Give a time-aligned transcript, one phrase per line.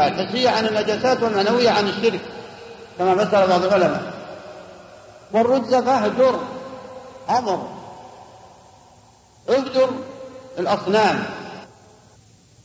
[0.00, 2.20] الحسية عن النجاسات والمعنوية عن الشرك
[2.98, 4.12] كما مثل بعض العلماء.
[5.32, 6.40] والرجز فاهجر
[7.30, 7.68] أمر.
[9.48, 9.90] اهجر
[10.58, 11.24] الأصنام.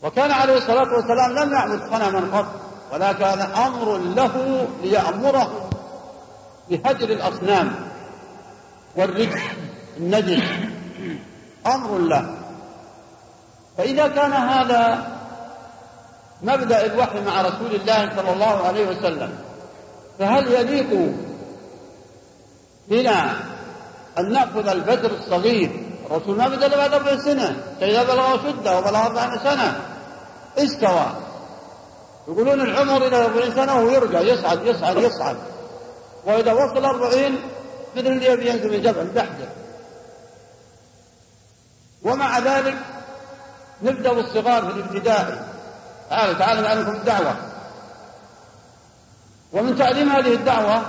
[0.04, 2.46] وكان عليه الصلاة والسلام لم يعبد صنما قط
[2.94, 5.70] ولكن أمر له ليأمره
[6.70, 7.76] بهجر الأصنام
[8.96, 9.42] والرجس
[9.98, 10.44] النجس.
[11.66, 12.36] أمر له.
[13.78, 15.11] فإذا كان هذا
[16.44, 19.40] مبدأ الوحي مع رسول الله صلى الله عليه وسلم.
[20.20, 21.14] فهل يليق
[22.88, 23.36] بنا
[24.20, 29.40] أن نأخذ البدر الصغير؟ الرسول ما بدأ بعد أربع سنة فإذا بلغ شدة وبلغ أربعين
[29.40, 29.80] سنة.
[30.58, 31.06] استوى.
[32.28, 35.38] يقولون العمر إلى أربعين سنة وهو يرجع يصعد يصعد يصعد.
[36.26, 37.42] وإذا وصل أربعين
[37.96, 39.50] مثل اللي يبي ينزل الجبل بحده
[42.04, 42.78] ومع ذلك
[43.82, 45.51] نبدأ بالصغار في الابتدائي.
[46.12, 47.36] تعالوا تعالوا نعلمكم الدعوة.
[49.54, 50.82] ومن تعليم هذه الدعوة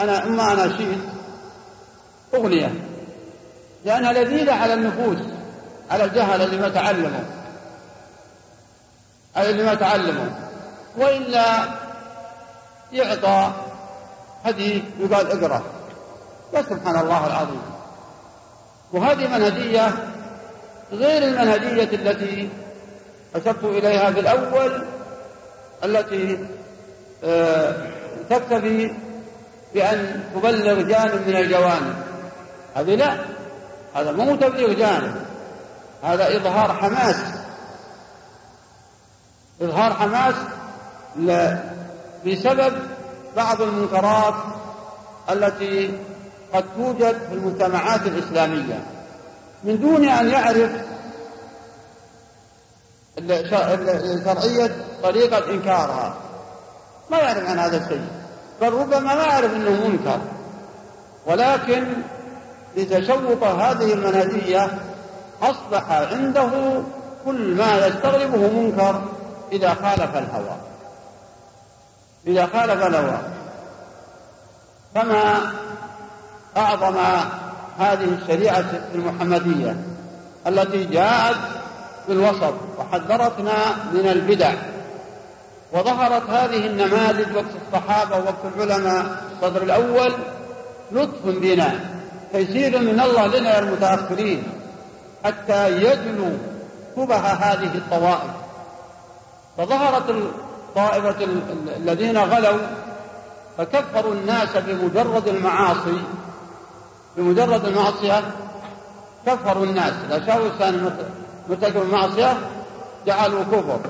[0.00, 1.00] أنا إما أنا شيء
[2.34, 2.74] أغنية
[3.84, 5.18] لأنها لذيذة على النفوس
[5.90, 7.24] على الجهل اللي ما تعلموا
[9.36, 10.30] على اللي ما تعلموا
[10.96, 11.68] وإلا
[12.92, 13.52] يعطى
[14.44, 15.62] حديث يقال اقرأ.
[16.52, 17.62] سبحان الله العظيم.
[18.92, 19.92] وهذه منهجية
[20.92, 22.50] غير المنهجية التي
[23.34, 24.84] أشرت إليها في الأول
[25.84, 26.38] التي
[27.24, 27.74] آه،
[28.30, 28.90] تكتفي
[29.74, 31.94] بأن تبلغ جانب من الجوانب.
[32.74, 33.16] هذه لا
[33.94, 35.14] هذا مو تبليغ جانب
[36.02, 37.16] هذا إظهار حماس.
[39.62, 40.34] إظهار حماس
[42.26, 42.72] بسبب
[43.36, 44.34] بعض المنكرات
[45.30, 45.98] التي
[46.54, 48.82] قد توجد في المجتمعات الإسلامية.
[49.64, 50.70] من دون أن يعرف
[54.24, 54.70] شرعية
[55.02, 56.14] طريقة إنكارها
[57.10, 58.06] ما يعرف عن هذا الشيء.
[58.60, 60.18] بل ربما ما يعرف أنه منكر.
[61.26, 61.86] ولكن
[62.76, 64.70] لتشوق هذه المنهجية
[65.42, 66.50] أصبح عنده
[67.24, 69.02] كل ما يستغربه منكر
[69.52, 70.56] إذا خالف الهوى.
[72.26, 73.18] إذا خالف الهوى.
[74.94, 75.52] فما
[76.56, 76.96] أعظم
[77.78, 79.76] هذه الشريعة المحمدية
[80.46, 81.36] التي جاءت
[82.08, 83.54] بالوسط وحذرتنا
[83.92, 84.52] من البدع.
[85.72, 90.12] وظهرت هذه النماذج وقت الصحابة وقت العلماء الصدر الأول
[90.92, 91.80] لطف بنا
[92.32, 94.42] تيسير من الله لنا المتأخرين
[95.24, 96.38] حتى يجلوا
[96.96, 98.30] شبه هذه الطوائف.
[99.58, 101.16] فظهرت الطائفة
[101.76, 102.58] الذين غلوا
[103.58, 106.02] فكفروا الناس بمجرد المعاصي
[107.16, 108.22] بمجرد المعصية
[109.26, 109.92] كفروا الناس.
[110.08, 110.96] إذا شافوا الإنسان
[111.48, 112.38] مرتكب المعصية
[113.06, 113.80] جعلوا كفر.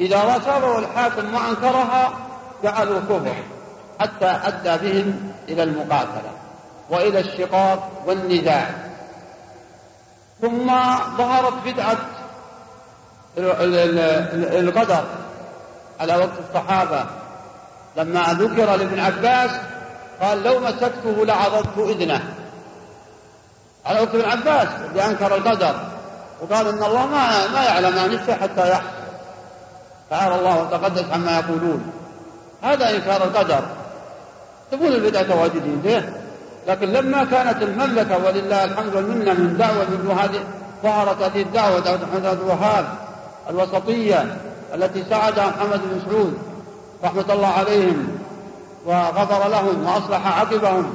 [0.00, 2.12] إذا رسله الحاكم وأنكرها
[2.62, 3.34] جعلوا كفر
[4.00, 6.32] حتى أدى بهم إلى المقاتلة
[6.90, 8.70] وإلى الشقاق والنزاع
[10.40, 10.66] ثم
[11.16, 11.96] ظهرت بدعة
[14.58, 15.04] القدر
[16.00, 17.06] على وقت الصحابة.
[17.96, 19.50] لما ذكر لابن عباس
[20.20, 22.34] قال لو مسكته لعضضت إذنه.
[23.86, 25.74] على وقت ابن عباس اللي أنكر القدر
[26.42, 29.02] وقال إن الله ما ما يعلم عن الشيء حتى يحصل.
[30.10, 31.92] تعالى الله وتقدس عما يقولون.
[32.62, 33.60] هذا إنكار القدر.
[34.72, 36.12] تقول البدعة واجدين فيه
[36.68, 40.44] لكن لما كانت المملكة ولله الحمد والمنة من دعوة مثل هذه
[40.82, 42.84] ظهرت هذه الدعوة دعوة محمد عبد الوهاب
[43.50, 44.36] الوسطية
[44.74, 46.38] التي ساعدها محمد بن سعود
[47.04, 48.18] رحمة الله عليهم
[48.86, 50.94] وغفر لهم وأصلح عقبهم.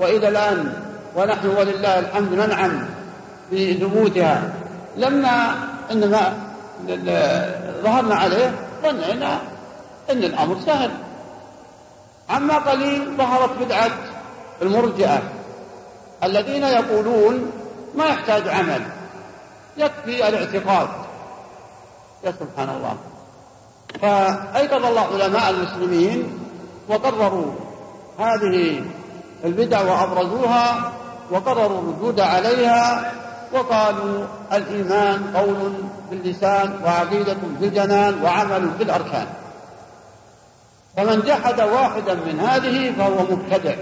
[0.00, 0.72] وإلى الآن
[1.16, 2.86] ونحن ولله الحمد ننعم
[3.52, 4.42] بثبوتها
[4.96, 5.54] لما
[5.90, 6.32] إنما
[7.82, 9.38] ظهرنا عليه ظننا
[10.10, 10.90] أن الأمر سهل.
[12.30, 13.90] عما قليل ظهرت بدعة
[14.62, 15.22] المرجئة
[16.24, 17.52] الذين يقولون
[17.94, 18.82] ما يحتاج عمل
[19.76, 20.88] يكفي الاعتقاد.
[22.24, 22.96] يا سبحان الله.
[24.02, 26.38] فأيقظ الله علماء المسلمين
[26.88, 27.52] وقرروا
[28.18, 28.84] هذه
[29.44, 30.92] البدع وأبرزوها
[31.30, 33.12] وقرروا الردود عليها
[33.54, 35.72] وقالوا الإيمان قول
[36.10, 39.26] باللسان وعقيدة بالجنان وعمل بالأركان
[40.96, 43.74] فمن جحد واحدا من هذه فهو مبتدع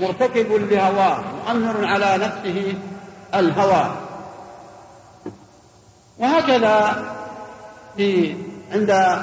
[0.00, 2.74] مرتكب لهواه مؤمر على نفسه
[3.34, 3.90] الهوى.
[6.18, 7.04] وهكذا
[7.96, 8.36] في
[8.72, 9.18] عند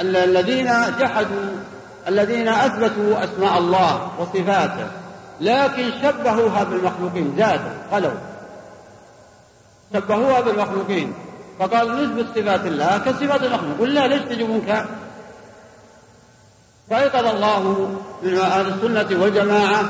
[0.00, 1.48] الذين جحدوا
[2.08, 4.86] الذين أثبتوا أسماء الله وصفاته
[5.40, 8.10] لكن شبهوها بالمخلوقين زادوا قالوا
[9.94, 11.12] شبهوها بالمخلوقين
[11.58, 13.78] فقالوا نثبت صفات الله؟ كصفات المخلوق.
[13.80, 14.66] قل لا ليش تجيبون
[16.90, 17.90] فأيقظ الله
[18.22, 19.82] من أهل السنة والجماعة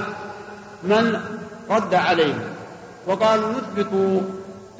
[0.83, 1.21] من
[1.71, 2.35] رد عليه
[3.07, 4.23] وقالوا نثبت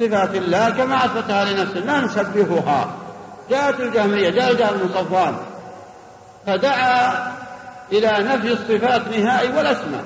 [0.01, 1.81] صفات الله كما أثبتها لنفسه.
[1.81, 3.07] لا نشبهها.
[3.51, 5.37] جاءت الجهمية جاء جاء بن صفوان
[6.47, 7.33] فدعا
[7.93, 10.05] إلى نفي الصفات نهائي والأسماء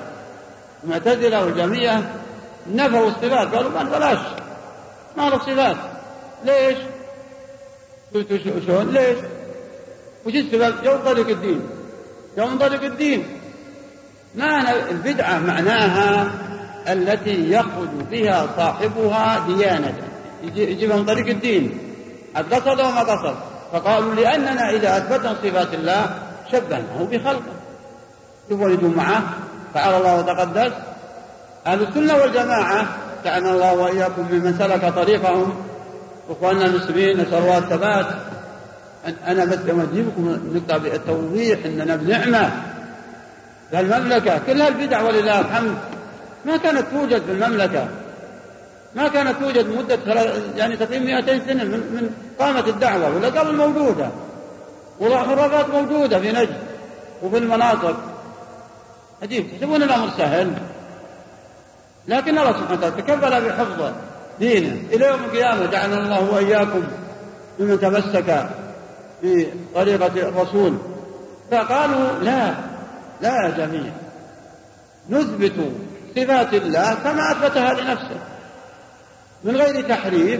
[0.83, 1.99] المعتزلة والجميع
[2.73, 4.17] نفوا الصفات قالوا بلاش
[5.17, 5.77] ما له صفات.
[6.45, 6.77] ليش؟
[8.15, 9.17] قلت شلون؟ ليش؟
[10.25, 11.61] وش السبب؟ يوم طريق الدين.
[12.37, 13.39] يوم طريق الدين.
[14.35, 16.31] معنى البدعة معناها
[16.87, 19.93] التي يخرج بها صاحبها ديانة
[20.43, 21.79] يجيبها من طريق الدين.
[22.35, 23.35] قصد وما قصد
[23.73, 26.19] فقالوا لأننا إذا أثبتنا صفات الله
[26.51, 27.53] شبهناه بخلقه.
[28.49, 29.23] شوفوا معه.
[29.73, 30.73] تعالى الله وتقدس.
[31.67, 32.87] أهل السنة والجماعة
[33.25, 35.53] جعلنا الله وإياكم ممن سلك طريقهم.
[36.29, 38.05] إخواننا المسلمين نسأل الله الثبات.
[39.27, 42.51] أنا بس أجيبكم نقطة بالتوضيح أننا بنعمة.
[43.73, 45.75] المملكة كلها البدع ولله الحمد.
[46.45, 47.87] ما كانت توجد في المملكة.
[48.95, 49.99] ما كانت توجد مدة
[50.57, 52.09] يعني تقريبا 200 سنة من, من
[52.39, 54.09] قامت الدعوة ولا قبل موجودة.
[54.99, 56.57] والخرافات موجودة في نجد
[57.23, 57.95] وفي المناطق.
[59.23, 60.53] عجيب تحسبون الأمر سهل؟
[62.07, 63.91] لكن الله سبحانه وتعالى تكفل بحفظ
[64.39, 64.81] دينه.
[64.93, 66.83] إلى يوم القيامة جعلنا الله وإياكم
[67.59, 68.49] ممن تمسك
[69.23, 70.77] بطريقة الرسول.
[71.51, 72.53] فقالوا لا
[73.21, 73.91] لا يا جميع.
[75.09, 75.53] نثبت
[76.15, 78.19] صفات الله كما أثبتها لنفسه.
[79.43, 80.39] من غير تحريف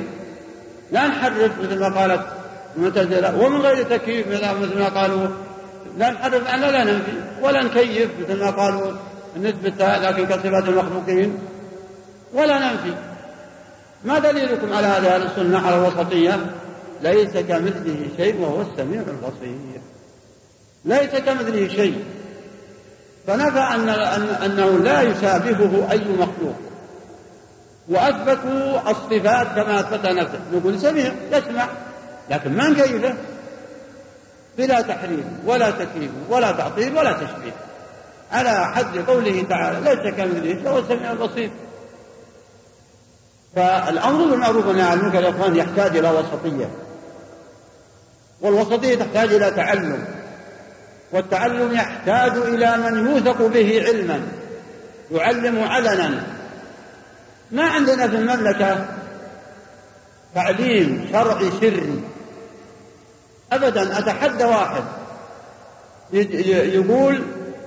[0.92, 2.26] لا نحرف مثل ما قالت
[2.78, 5.28] المعتزلة ومن غير تكييف مثل ما قالوا
[5.98, 7.12] لا نحرف أن لا ننفي
[7.42, 8.92] ولا نكيف مثل ما قالوا
[9.38, 11.38] نثبت لكن كصفات المخلوقين
[12.34, 12.94] ولا ننفي.
[14.06, 16.40] ما دليلكم على هذه السنة على الوسطية؟
[17.02, 19.82] ليس كمثله شيء وهو السميع البصير.
[20.86, 22.04] ليس كمثله شيء.
[23.28, 23.90] فنفى أن
[24.20, 26.56] أنه لا يشابهه أي مخلوق.
[27.90, 30.40] وأثبتوا الصفات كما أثبت نفسه.
[30.54, 31.68] نقول سميع يسمع
[32.30, 33.14] لكن ما نكيفه
[34.58, 37.71] بلا تحريف ولا تكييف ولا تعطيل ولا تشبيه.
[38.32, 41.52] على حد قوله تعالى ليس كمثله هو السميع البصير.
[43.56, 46.70] فالأمر بالمعروف والنهي عن المنكر يا إخوان يحتاج إلى وسطية.
[48.42, 50.06] والوسطية تحتاج إلى تعلم.
[51.12, 54.28] والتعلم يحتاج إلى من يوثق به علما
[55.12, 56.24] يعلم علنا.
[57.52, 58.86] ما عندنا في المملكة
[60.36, 62.02] تعليم شرعي سري.
[63.52, 64.84] أبدا أتحدى واحد
[66.14, 67.24] يقول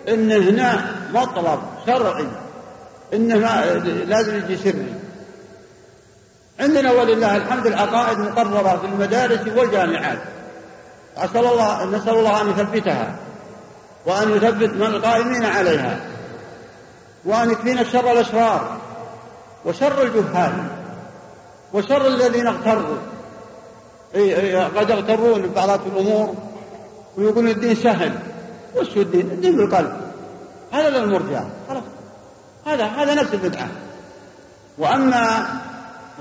[0.09, 2.27] إن هنا مطلب شرعي.
[3.15, 3.37] إنه
[3.85, 4.95] لازم يجي سري.
[6.61, 10.19] عندنا ولله الحمد العقائد مقررة في المدارس والجامعات.
[11.17, 13.17] أسأل الله نسأل الله أن يثبتها
[14.07, 16.01] وأن يثبت من القائمين عليها
[17.25, 18.77] وأن يكفينا شر الأشرار
[19.65, 20.53] وشر الجهال
[21.73, 22.97] وشر الذين اغتروا.
[24.77, 26.35] قد يغترون ببعض الأمور
[27.17, 28.19] ويقولون الدين سهل.
[28.77, 29.93] وش الدين؟ الدين بالقلب.
[30.73, 31.43] هذا للمرجع.
[31.69, 31.83] خلاص.
[32.67, 33.69] هذا هذا نفس البدعة.
[34.79, 35.47] وأما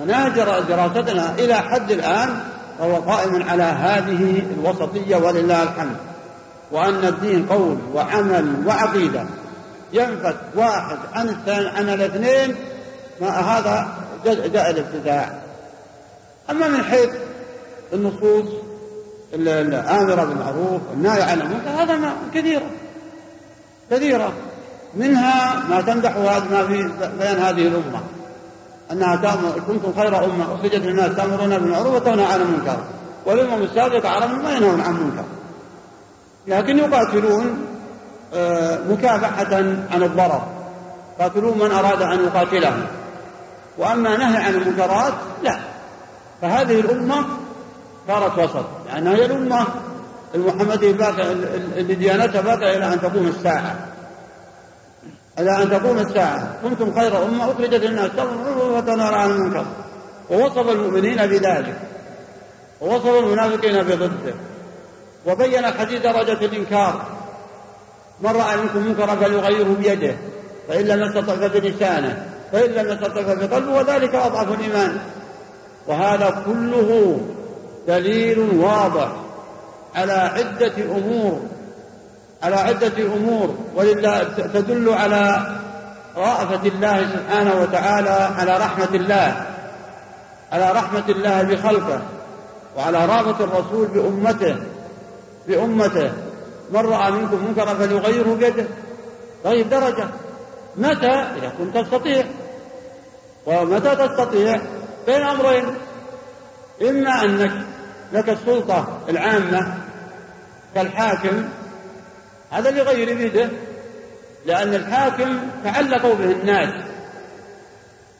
[0.01, 0.33] مناهج
[0.67, 2.43] دراستنا إلى حد الآن
[2.79, 5.97] فهو قائم على هذه الوسطية ولله الحمد.
[6.71, 9.25] وأن الدين قول وعمل وعقيدة.
[9.93, 12.55] ينفت واحد عن الثاني عن الاثنين
[13.21, 13.87] ما هذا
[14.25, 15.33] جاء الابتداع.
[16.49, 17.09] أما من حيث
[17.93, 18.45] النصوص
[19.33, 22.65] الآمرة بالمعروف والنهي عن المنكر هذا ما كثيرة
[23.91, 24.33] كثيرة
[24.93, 26.17] منها ما تمدح
[26.51, 27.99] ما في بيان هذه الأمة.
[28.91, 32.77] أنها تأمر كنتم خير أمة أخرجت للناس تأمرون بالمعروف وتنهون عن المنكر.
[33.25, 35.23] والأمم السابقة عرفوا ما ينهون عن المنكر
[36.47, 37.65] لكن يقاتلون
[38.33, 39.55] آه، مكافحة
[39.91, 40.41] عن الضرر.
[41.19, 42.85] يقاتلون من أراد أن يقاتلهم.
[43.77, 45.13] وأما نهي عن المنكرات
[45.43, 45.59] لا.
[46.41, 47.25] فهذه الأمة
[48.07, 49.67] صارت وسط لأنها هي الأمة
[50.35, 51.09] المحمدية
[51.77, 53.75] اللي ديانتها باقية إلى أن تقوم الساعة.
[55.39, 56.57] إلى أن تقوم الساعة.
[56.63, 59.65] كنتم خير أمة أخرجت للناس تأمرون وتنهون عن المنكر.
[60.29, 61.75] ووصف المؤمنين بذلك.
[62.81, 64.33] ووصف المنافقين بضده.
[65.25, 67.01] وبين الحديث درجة الإنكار.
[68.21, 70.15] من رأى منكم منكرا فليغيره بيده.
[70.67, 72.25] فإن لم يستطع فبلسانه.
[72.51, 74.97] فإن لم يستطع فبقلبه وذلك أضعف الإيمان.
[75.87, 77.19] وهذا كله
[77.87, 79.09] دليل واضح
[79.95, 81.41] على عدة أمور
[82.43, 85.47] على عدة أمور ولله تدل على
[86.17, 89.45] رأفة الله سبحانه وتعالى على رحمة الله
[90.51, 92.01] على رحمة الله بخلقه
[92.77, 94.55] وعلى رغبة الرسول بأمته
[95.47, 96.11] بأمته.
[96.71, 98.65] من رأى منكم منكرا فليغيره بيده.
[99.43, 100.07] طيب درجة.
[100.77, 102.25] متى؟ إذا كنت تستطيع.
[103.45, 104.61] ومتى تستطيع؟
[105.07, 105.65] بين أمرين.
[106.81, 107.51] إما أنك
[108.13, 109.77] لك السلطة العامة
[110.75, 111.49] كالحاكم
[112.51, 113.49] هذا لغير بيده
[114.45, 116.69] لأن الحاكم تعلقوا به الناس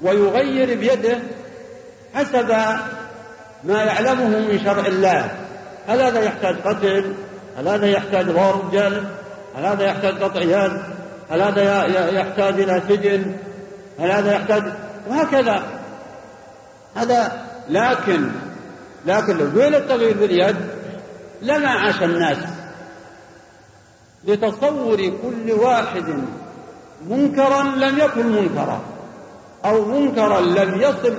[0.01, 1.19] ويغير بيده
[2.15, 2.50] حسب
[3.63, 5.31] ما يعلمه من شرع الله.
[5.88, 7.13] هل هذا يحتاج قتل؟
[7.57, 9.07] هل هذا يحتاج ضرب جلد
[9.55, 10.81] هل هذا يحتاج قطع يد؟
[11.29, 13.35] هل هذا يحتاج إلى سجن؟
[14.00, 14.63] هل هذا يحتاج؟
[15.07, 15.63] وهكذا.
[16.95, 18.29] هذا لكن
[19.05, 20.55] لكن لو جعل التغيير باليد
[21.41, 22.38] لما عاش الناس
[24.24, 26.24] لتصور كل واحد
[27.10, 28.81] منكرا لم يكن منكرا
[29.65, 31.17] أو منكرا لم يصل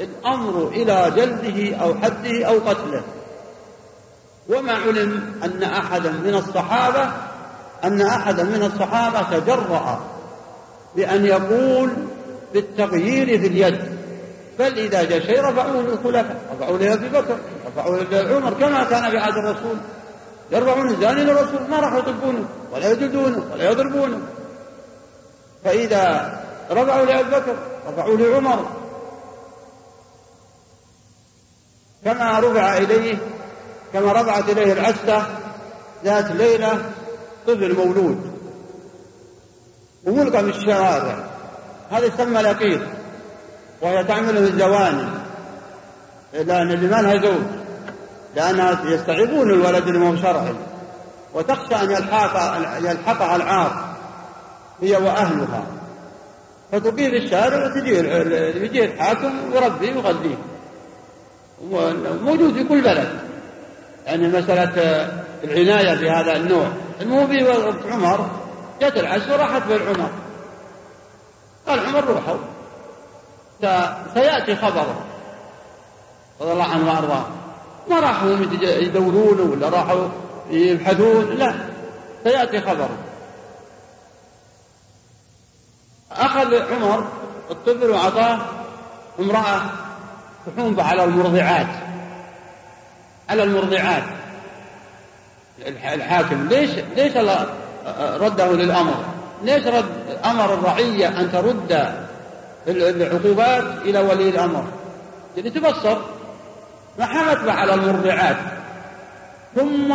[0.00, 3.02] الأمر إلى جلده أو حده أو قتله.
[4.48, 7.10] وما علم أن أحدا من الصحابة
[7.84, 10.00] أن أحدا من الصحابة تجرأ
[10.96, 11.90] بأن يقول
[12.54, 13.93] بالتغيير في اليد.
[14.58, 19.36] بل إذا جاء شيء رفعوه للخلفاء رفعوه لأبي بكر رفعوه لعمر كما كان في عهد
[19.36, 19.76] الرسول.
[20.50, 24.20] يرفعون الزاني للرسول ما راح يطبونه ولا يجلدونه ولا يضربونه.
[25.64, 26.34] فإذا
[26.70, 27.56] رفعوا لأبي بكر
[27.88, 28.70] رفعوا لعمر.
[32.04, 33.18] كما رفع إليه
[33.92, 35.26] كما رفعت إليه العسة
[36.04, 36.82] ذات ليلة
[37.46, 38.34] طفل مولود.
[40.06, 41.24] وملقى في الشوارع
[41.90, 42.80] هذا يسمى لقيط
[43.84, 45.04] وهي تعمل في الزواني
[46.32, 47.42] لأن اللي ما لها زوج
[48.36, 50.54] لأنها يستعيبون الولد اللي هو شرعي
[51.34, 53.84] وتخشى أن يلحق يلحقها العار.
[54.82, 55.64] هي وأهلها.
[56.72, 57.98] فتقيم الشارع وتجي
[58.64, 60.36] يجي الحاكم يربيه ويغذيه.
[62.22, 63.08] موجود في كل بلد.
[64.06, 64.72] يعني مسألة
[65.44, 66.66] العناية بهذا النوع.
[67.00, 68.30] المهم في عمر
[68.82, 70.10] جت العشر راحت بالعمر.
[71.68, 72.36] قال عمر روحوا.
[74.14, 75.04] سيأتي خبره
[76.40, 77.24] رضي الله عنه وأرضاه.
[77.90, 80.08] ما راحوا يدورون ولا راحوا
[80.50, 81.54] يبحثون؟ لا.
[82.24, 82.96] سيأتي خبره
[86.12, 87.08] أخذ عمر
[87.50, 88.38] الطفل وأعطاه
[89.20, 89.60] امرأة
[90.46, 91.66] تحوم على المرضعات.
[93.28, 94.02] على المرضعات.
[95.68, 97.16] الحاكم ليش ليش
[97.96, 99.04] رده للأمر؟
[99.42, 102.03] ليش رد أمر الرعية أن ترد
[102.68, 104.64] العقوبات إلى ولي الأمر.
[105.36, 105.98] يعني تبصر.
[106.98, 108.36] ما حمت على المرضعات.
[109.56, 109.92] ثم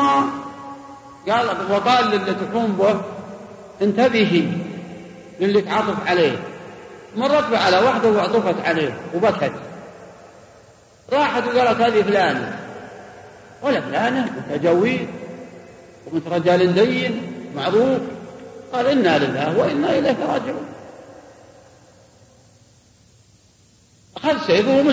[1.30, 3.02] قال وقال للي تحوم به
[3.82, 4.44] انتبهي
[5.40, 6.38] للي تعطف عليه.
[7.16, 9.52] مرت على واحدة وعطفت عليه وبكت.
[11.14, 12.60] راحت وقالت هذه فلانة.
[13.62, 15.08] ولا فلانة متجويد
[16.08, 18.00] ومثل رجال دين معروف.
[18.74, 20.66] قال إنا لله وإنا إليه راجعون.
[24.24, 24.84] أخذ سيفه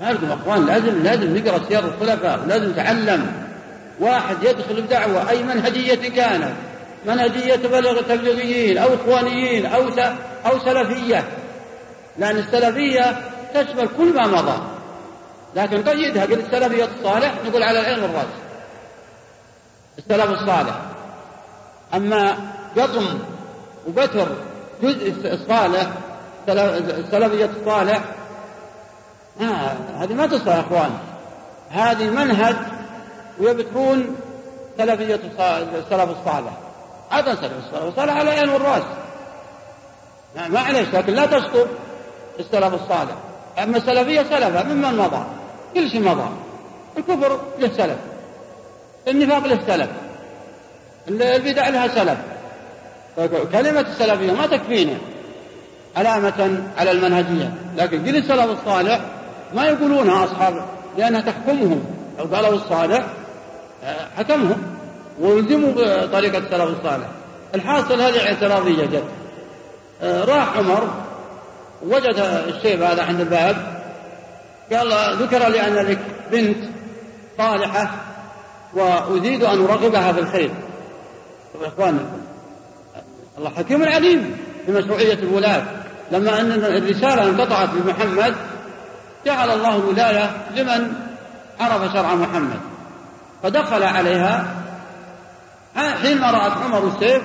[0.00, 3.32] ما لكم أخوان لازم لازم نقرأ سير الخلفاء ولازم نتعلم.
[4.00, 6.52] واحد يدخل بدعوة أي منهجية كانت؟
[7.06, 7.56] منهجية
[8.02, 9.88] تبليغيين أو إخوانيين أو
[10.46, 11.28] أو سلفية.
[12.18, 13.16] لأن السلفية
[13.54, 14.62] تشمل كل ما مضى.
[15.56, 18.26] لكن قيدها قل السلفية الصالح نقول على العين والرأس
[19.98, 20.80] السلف الصالح.
[21.94, 22.36] أما
[22.76, 23.18] قطم
[23.86, 24.28] وبتر
[24.82, 25.90] جزء الصالح
[26.48, 28.04] السلفية الصالح
[29.40, 30.90] آه هذه ما تصلح يا إخوان.
[31.70, 32.56] هذه منهج
[33.40, 34.16] ويبترون
[34.78, 35.20] سلفية
[35.78, 36.52] السلف الصالح.
[37.10, 38.82] هذا سلف السلف الصالح على العين والرأس.
[40.36, 41.68] معلش لكن لا تسقط
[42.40, 43.14] السلف الصالح.
[43.62, 45.24] أما السلفية سلفة ممن مضى؟
[45.74, 46.28] كل شيء مضى.
[46.98, 47.98] الكفر له سلف.
[49.08, 49.90] النفاق له سلف.
[51.08, 52.18] البدع لها سلف.
[53.52, 54.98] كلمة السلفية ما تكفينا
[55.98, 57.52] علامة على المنهجية.
[57.76, 59.00] لكن قل السلف الصالح
[59.54, 60.64] ما يقولونها أصحاب
[60.98, 61.84] لأنها تحكمهم.
[62.18, 63.06] لو قالوا الصالح
[64.18, 64.62] حكمهم.
[65.20, 67.06] وألزموا بطريقة السلف الصالح.
[67.54, 69.04] الحاصل هذه اعتراضية جد.
[70.02, 70.88] راح عمر
[71.82, 73.56] وجد الشيب هذا عند الباب.
[74.72, 75.98] قال ذكر لي أن لك
[76.32, 76.58] بنت
[77.38, 77.90] صالحة
[78.74, 80.50] وأزيد أن أرغبها في الخير.
[81.62, 81.98] إخواني
[83.38, 84.36] الله حكيم عليم
[84.66, 85.62] في مشروعية الولاة.
[86.12, 88.34] لما أن الرسالة انقطعت بمحمد
[89.26, 90.92] جعل الله الولاية لمن
[91.60, 92.58] عرف شرع محمد.
[93.42, 94.54] فدخل عليها
[95.76, 97.22] حينما رأت عمر السيف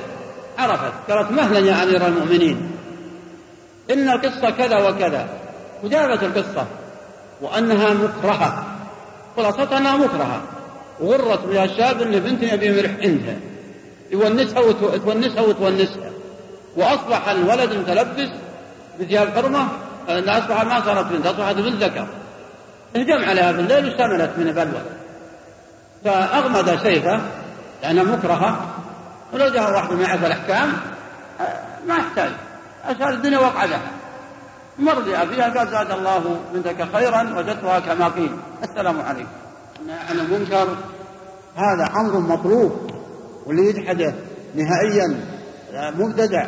[0.60, 2.72] عرفت قالت مهلا يا أمير المؤمنين
[3.92, 5.28] إن القصة كذا وكذا.
[5.84, 6.66] وجابت القصة
[7.42, 8.66] وأنها مكرهة
[9.38, 10.42] خلاصتها أنها مكرهة.
[11.00, 13.36] وغرت بها الشاب ان بنت أبي مرح عندها
[14.12, 16.12] يونسها وتونسها وتونسها.
[16.78, 18.30] وأصبح الولد متلبس
[19.00, 19.68] بثياب حرمه
[20.08, 22.08] لا أصبح ما صارت بنت اصبحت بنت ذكر
[22.96, 24.82] اهجم عليها بالليل واشتملت من بلوى
[26.04, 27.22] فاغمد سيفه
[27.84, 28.58] لأنها مكرهة
[29.34, 30.74] ولو جاء واحد ما يعرف الأحكام
[31.88, 32.32] ما يحتاج.
[32.86, 33.92] أشار الدنيا وقع لها
[34.80, 38.32] مر لأبيها قال زاد الله بنتك خيرا وجدتها كما قيل.
[38.64, 39.30] السلام عليكم.
[40.10, 40.68] عن المنكر
[41.56, 42.92] هذا أمر مطلوب
[43.46, 44.14] واللي يجحده
[44.56, 45.26] نهائيا
[45.74, 46.48] مبتدع.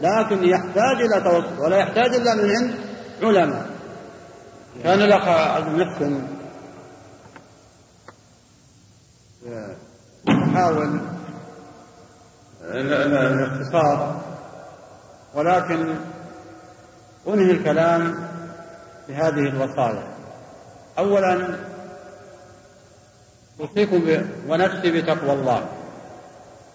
[0.00, 2.74] لكن يحتاج إلى توسط ولا يحتاج إلا من عند
[3.22, 3.66] علماء.
[4.82, 6.22] كان الأخ عبد المحسن.
[10.28, 11.00] يحاول
[12.62, 14.20] الاختصار
[15.34, 15.94] ولكن
[17.28, 18.28] أنهي الكلام
[19.08, 20.08] بهذه الوصايا.
[20.98, 21.58] أولا
[23.60, 25.68] أوصيكم ونفسي بتقوى الله.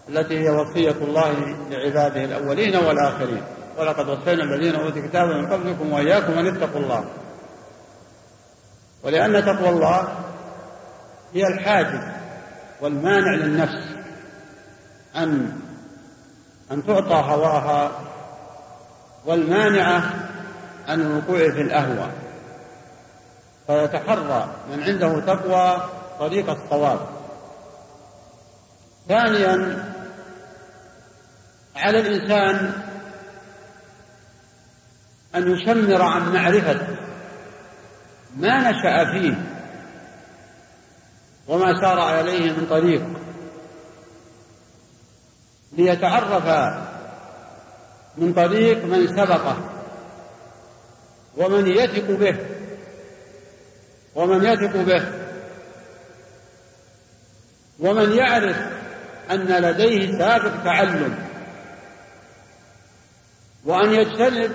[0.10, 3.44] التي هي وصية الله لعباده الأولين والآخرين.
[3.78, 7.06] ولقد وصينا الذين أوتوا الكتاب من قبلكم وإياكم أن اتقوا الله.
[9.04, 10.08] ولأن تقوى الله
[11.34, 12.00] هي الحاجز
[12.82, 13.88] والمانع للنفس
[15.16, 15.60] أن
[16.72, 17.92] أن تعطى هواها
[19.26, 20.04] والمانعة
[20.88, 22.12] عن الوقوع في الأهوى.
[23.68, 25.82] فيتحرى من عنده تقوى
[26.20, 27.00] طريق الصواب.
[29.08, 29.91] ثانيا
[31.76, 32.74] على الإنسان
[35.36, 36.88] أن يشمر عن معرفة
[38.38, 39.52] ما نشأ فيه
[41.48, 43.04] وما سار عليه من طريق
[45.72, 46.76] ليتعرف
[48.18, 49.58] من طريق من سبقه
[51.38, 52.38] ومن يثق به
[54.16, 55.04] ومن يثق به
[57.80, 58.58] ومن يعرف
[59.32, 61.31] أن لديه سابق تعلم
[63.66, 64.52] وأن يجتنب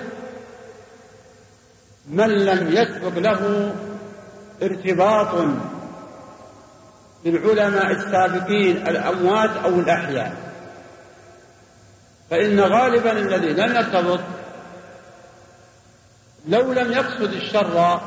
[2.07, 3.73] من لم يسبق له
[4.63, 5.47] ارتباط
[7.25, 10.37] بالعلماء السابقين الأموات أو الأحياء.
[12.31, 14.21] فإن غالبا الذي لم يرتبط
[16.49, 18.01] لو لم يقصد الشر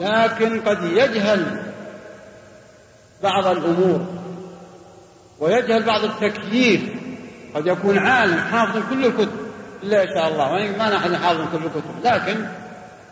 [0.00, 1.62] لكن قد يجهل
[3.22, 4.06] بعض الأمور
[5.40, 6.82] ويجهل بعض التكييف
[7.54, 9.43] قد يكون عالم حافظ كل الكتب.
[9.84, 12.46] إلا إن شاء الله ما نحن حافظ كل الكتب لكن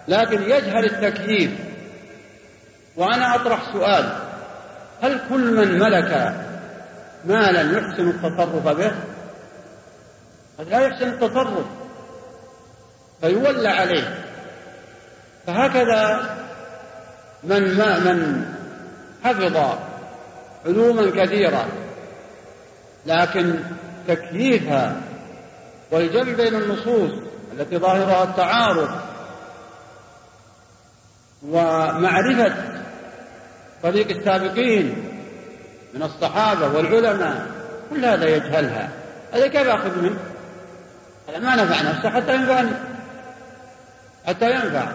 [0.09, 1.51] لكن يجهل التكييف.
[2.97, 4.13] وأنا أطرح سؤال.
[5.03, 6.35] هل كل من ملك
[7.25, 8.93] مالا يحسن التصرف به؟
[10.59, 11.67] قد لا يحسن التصرف
[13.21, 14.25] فيولى عليه.
[15.47, 16.31] فهكذا
[17.45, 18.47] من ما من
[19.25, 19.77] حفظ
[20.67, 21.67] علوما كثيرة
[23.07, 23.55] لكن
[24.09, 24.97] تكييفها
[25.93, 27.11] والجمع بين النصوص
[27.53, 28.89] التي ظاهرها التعارض
[31.43, 32.55] ومعرفة
[33.83, 35.09] طريق السابقين
[35.95, 37.47] من الصحابة والعلماء
[37.91, 38.89] كل هذا يجهلها.
[39.33, 40.19] هذا كيف أخذ منه؟
[41.29, 42.71] هذا ما نفع نفسه حتى ينفعني
[44.27, 44.93] حتى ينفع.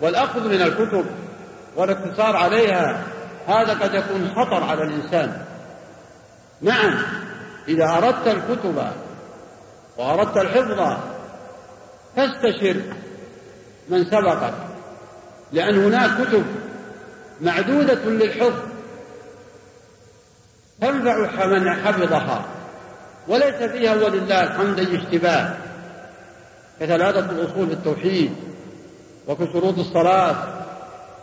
[0.00, 1.06] والأخذ من الكتب
[1.76, 3.02] والاقتصار عليها
[3.48, 5.44] هذا قد يكون خطر على الإنسان.
[6.62, 7.02] نعم
[7.68, 8.82] إذا أردت الكتب
[9.98, 10.96] وأردت الحفظ
[12.16, 12.76] فاستشر
[13.88, 14.54] من سبقك
[15.52, 16.44] لأن هناك كتب
[17.40, 18.62] معدودة للحفظ
[20.80, 22.44] تنفع من حفظها
[23.28, 25.54] وليس فيها ولله الحمد أي اشتباه
[26.80, 28.32] كثلاثة الأصول في التوحيد
[29.28, 30.36] وكشروط الصلاة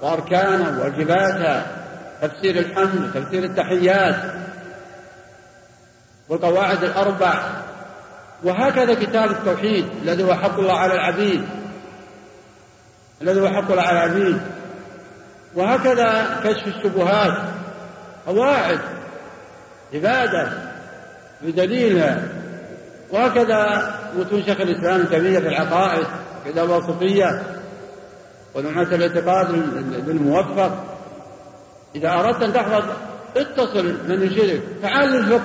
[0.01, 1.65] وأركانها وواجباتها
[2.21, 4.15] تفسير الحمد وتفسير التحيات
[6.29, 7.43] والقواعد الأربع
[8.43, 11.41] وهكذا كتاب التوحيد الذي هو حق الله على العبيد.
[13.21, 14.41] الذي هو حق الله على العبيد.
[15.55, 17.33] وهكذا كشف الشبهات.
[18.27, 18.79] قواعد.
[19.93, 20.51] عبادة.
[21.41, 22.27] بدليلها.
[23.11, 26.07] وهكذا متون شيخ الإسلام تيمية في العقائد
[26.45, 27.43] كذا الواسطية.
[28.55, 29.51] ونعمة الاعتقاد
[30.07, 30.83] للموفق
[31.95, 32.83] إذا أردت أن تحفظ
[33.37, 35.41] اتصل من يشرك تعال للفقه.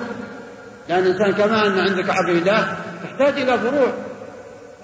[0.89, 2.67] لأن الإنسان كما أن عندك عقيدة
[3.03, 3.87] تحتاج إلى فروع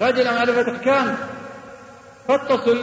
[0.00, 1.16] تحتاج إلى معرفة أحكام.
[2.28, 2.82] فاتصل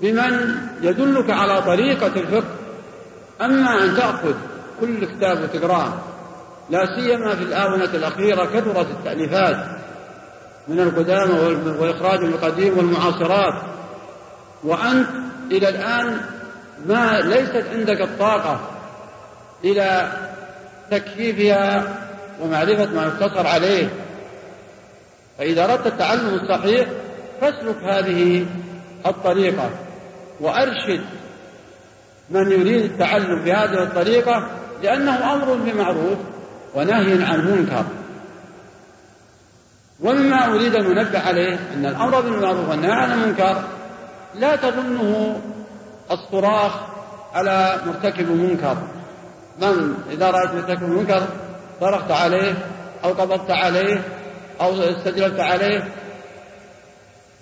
[0.00, 2.50] بمن يدلك على طريقة الفقه.
[3.40, 4.34] أما أن تأخذ
[4.80, 5.92] كل كتاب وتقرأه
[6.70, 9.56] لا سيما في الآونة الأخيرة كثرت التأليفات
[10.68, 11.32] من القدامى
[11.78, 13.62] وإخراج القديم والمعاصرات.
[14.64, 15.08] وأنت
[15.50, 16.20] إلى الآن
[16.86, 18.60] ما ليست عندك الطاقة
[19.64, 20.12] إلى
[20.98, 21.94] تكييفها
[22.40, 23.88] ومعرفة ما يقتصر عليه.
[25.38, 26.88] فإذا أردت التعلم الصحيح
[27.40, 28.46] فاسلك هذه
[29.06, 29.70] الطريقة
[30.40, 31.04] وأرشد
[32.30, 34.46] من يريد التعلم بهذه الطريقة
[34.82, 36.18] لأنه أمر بمعروف
[36.74, 37.84] ونهي عن منكر
[40.00, 43.62] ومما أريد أن أنبه عليه أن الأمر بالمعروف والنهي عن المنكر
[44.34, 45.40] لا تظنه
[46.10, 46.72] الصراخ
[47.34, 48.76] على مرتكب منكر.
[49.60, 51.22] من إذا رأيت مرتكب منكر
[51.80, 52.54] صرخت عليه
[53.04, 54.02] أو قبضت عليه
[54.60, 55.84] أو استجلبت عليه.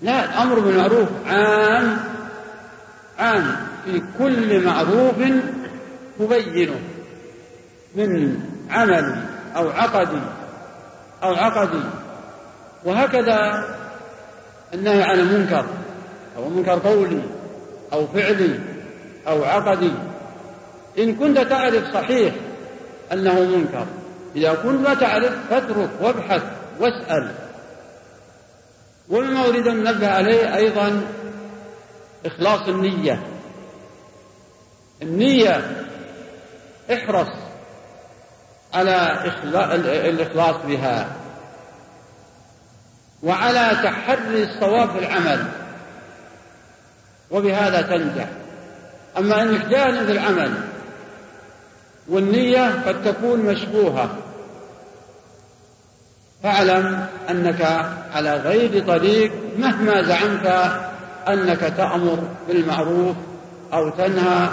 [0.02, 1.98] لا الأمر بالمعروف عام
[3.18, 3.56] عام.
[3.84, 5.14] في كل معروف
[6.18, 6.80] تبينه
[7.94, 9.24] من عمل
[9.56, 10.20] أو عقدي
[11.22, 11.82] أو عقدي
[12.84, 13.64] وهكذا
[14.74, 15.64] النهي عن المنكر
[16.36, 17.22] أو منكر قولي
[17.92, 18.60] أو فعلي
[19.28, 19.92] أو عقدي.
[20.98, 22.34] إن كنت تعرف صحيح
[23.12, 23.86] أنه منكر
[24.36, 26.42] إذا كنت ما تعرف فاترك وابحث
[26.80, 27.34] واسأل.
[29.08, 31.02] ومما أريد أن ننبه عليه أيضا
[32.26, 33.22] إخلاص النية.
[35.02, 35.86] النية
[36.92, 37.28] احرص
[38.74, 39.24] على
[40.08, 41.16] الإخلاص بها.
[43.22, 45.44] وعلى تحري الصواب في العمل.
[47.30, 48.28] وبهذا تنجح.
[49.18, 50.69] أما أنك جاهل في العمل
[52.10, 54.10] والنية قد تكون مشبوهة.
[56.42, 57.62] فاعلم أنك
[58.12, 60.46] على غير طريق مهما زعمت
[61.28, 62.18] أنك تأمر
[62.48, 63.16] بالمعروف
[63.72, 64.48] أو تنهى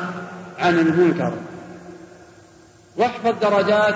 [0.59, 1.33] عن المنكر.
[2.97, 3.95] واحفظ درجات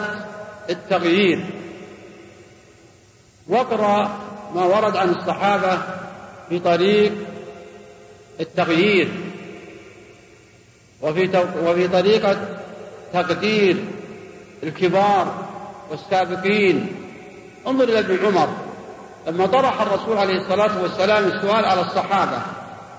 [0.69, 1.45] التغيير.
[3.47, 4.19] واقرأ
[4.55, 5.77] ما ورد عن الصحابة
[6.49, 7.11] في طريق
[8.39, 9.09] التغيير.
[11.01, 12.37] وفي وفي طريقة
[13.13, 13.85] تقدير
[14.63, 15.33] الكبار
[15.89, 16.95] والسابقين.
[17.67, 18.49] انظر إلى ابن عمر
[19.27, 22.41] لما طرح الرسول عليه الصلاة والسلام السؤال على الصحابة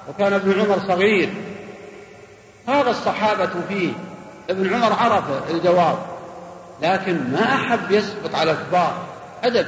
[0.09, 1.29] وكان ابن عمر صغير.
[2.69, 3.93] هذا الصحابة فيه؟
[4.51, 5.99] ابن عمر عرف الجواب
[6.83, 8.95] لكن ما أحب يسقط على الكبار
[9.45, 9.67] أدب.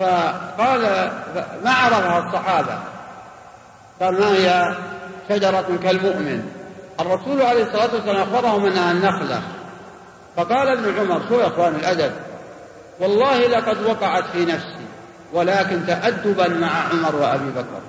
[0.00, 0.82] فقال
[1.64, 2.78] ما عرفها الصحابة؟
[4.00, 4.74] قال ما هي
[5.28, 6.63] شجرة كالمؤمن.
[7.00, 9.42] الرسول عليه الصلاة والسلام أخبرهم أنها النخلة
[10.36, 12.12] فقال ابن عمر شو يا أخوان الأدب؟
[13.00, 14.86] والله لقد وقعت في نفسي
[15.32, 17.80] ولكن تأدبا مع عمر وأبي بكر.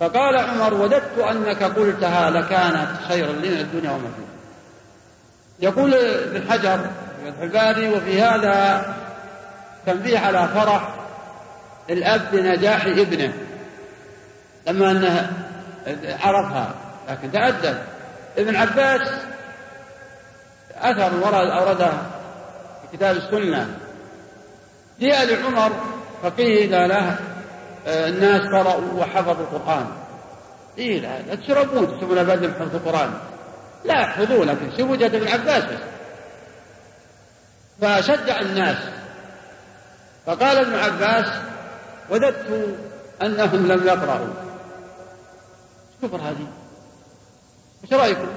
[0.00, 4.36] فقال عمر وددت أنك قلتها لكانت خيرا من الدنيا وما فيها.
[5.60, 6.90] يقول ابن حجر
[7.38, 8.84] في الباري وفي هذا
[9.86, 10.94] تنبيه على فرح
[11.90, 13.32] الأب بنجاح ابنه
[14.66, 15.32] لما أنه
[16.22, 16.74] عرفها.
[17.08, 17.78] لكن تأدب
[18.38, 19.08] ابن عباس
[20.74, 21.90] أثر ورد أورده
[22.82, 23.78] في كتاب السنة.
[25.00, 25.72] جاء لعمر
[26.22, 27.18] فقيل له
[27.86, 29.86] آه، الناس قرأوا وحفظوا القرآن.
[30.76, 33.14] قيل لا تشربون تسمون بدل حفظ القرآن.
[33.84, 35.64] لا يحفظوا لكن شوفوا جد ابن عباس.
[35.64, 35.78] بس
[37.80, 38.76] فشجع الناس.
[40.26, 41.32] فقال ابن عباس
[42.10, 42.76] وددت
[43.22, 44.34] أنهم لم يقرأوا.
[46.02, 46.46] كفر هذه
[47.84, 48.28] إيش رأيكم؟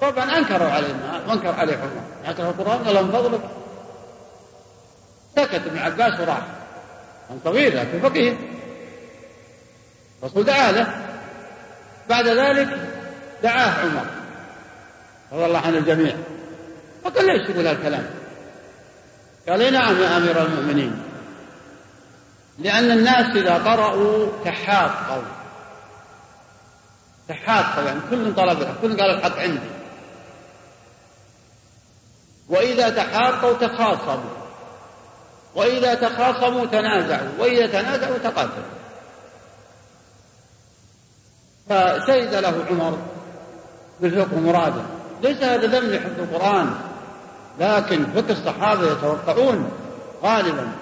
[0.00, 3.40] طبعا انكروا علينا وانكر عليه عمر أنكر القرآن قال من فضلك؟
[5.36, 6.42] سكت ابن عباس وراح.
[7.28, 8.36] كان صغير لكن فقيه
[10.22, 10.94] الرسول دعا له.
[12.08, 12.68] بعد ذلك
[13.42, 14.06] دعاه عمر.
[15.32, 16.16] رضي الله عن الجميع.
[17.04, 18.06] فقال ليش تقول هالكلام؟
[19.48, 21.02] قال لي نعم يا أمير المؤمنين.
[22.58, 25.22] لأن الناس إذا قرأوا تحاقوا
[27.28, 29.70] تحاقوا يعني كل طلب الحق كل قال الحق عندي.
[32.48, 34.44] وإذا تحاقوا تخاصموا.
[35.54, 37.28] وإذا تخاصموا تنازعوا.
[37.38, 38.74] وإذا تنازعوا تقاتلوا.
[41.68, 42.98] فشهد له عمر
[44.00, 44.82] بالفقه مراده
[45.22, 46.74] ليس هذا ذم لحفظ القرآن.
[47.60, 49.70] لكن فقه الصحابة يتوقعون
[50.22, 50.72] غالبا.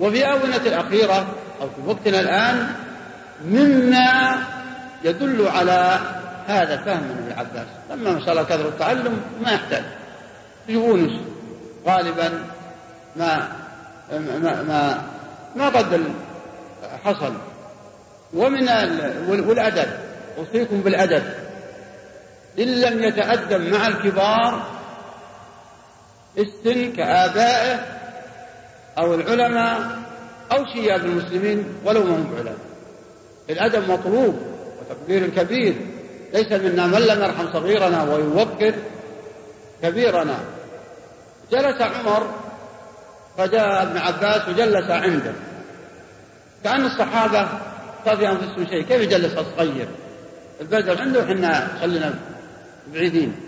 [0.00, 1.26] وفي آونة الأخيرة
[1.60, 2.74] أو في وقتنا الآن
[3.44, 4.38] مما
[5.04, 5.98] يدل على
[6.46, 7.66] هذا فهم من ابن عباس
[8.24, 9.82] شاء الله كثر التعلم ما يحتاج.
[10.68, 11.20] يونس
[11.86, 12.30] غالبا
[13.16, 13.48] ما
[14.12, 15.02] ما ما,
[15.56, 16.02] ما قد
[17.04, 17.32] حصل.
[18.34, 18.68] ومن
[19.28, 19.88] والأدب.
[20.38, 21.22] أوصيكم بالأدب.
[22.58, 24.62] إن لم يتأدب مع الكبار
[26.38, 27.80] السن كآبائه
[28.98, 29.80] أو العلماء
[30.52, 32.56] أو شياب المسلمين ولو ما هم علماء.
[33.50, 34.51] الأدب مطلوب.
[34.92, 35.74] وتقدير الكبير
[36.34, 38.74] ليس منا من لم يرحم صغيرنا ويوقر
[39.82, 40.38] كبيرنا.
[41.52, 42.26] جلس عمر
[43.38, 45.32] فجاء ابن عباس وجلس عنده.
[46.64, 47.48] كأن الصحابة
[48.04, 48.82] صار في أنفسهم شيء.
[48.82, 49.88] كيف يجلس الصغير؟
[50.60, 52.14] البدر عنده وحنا خلينا
[52.94, 53.40] بعيدين.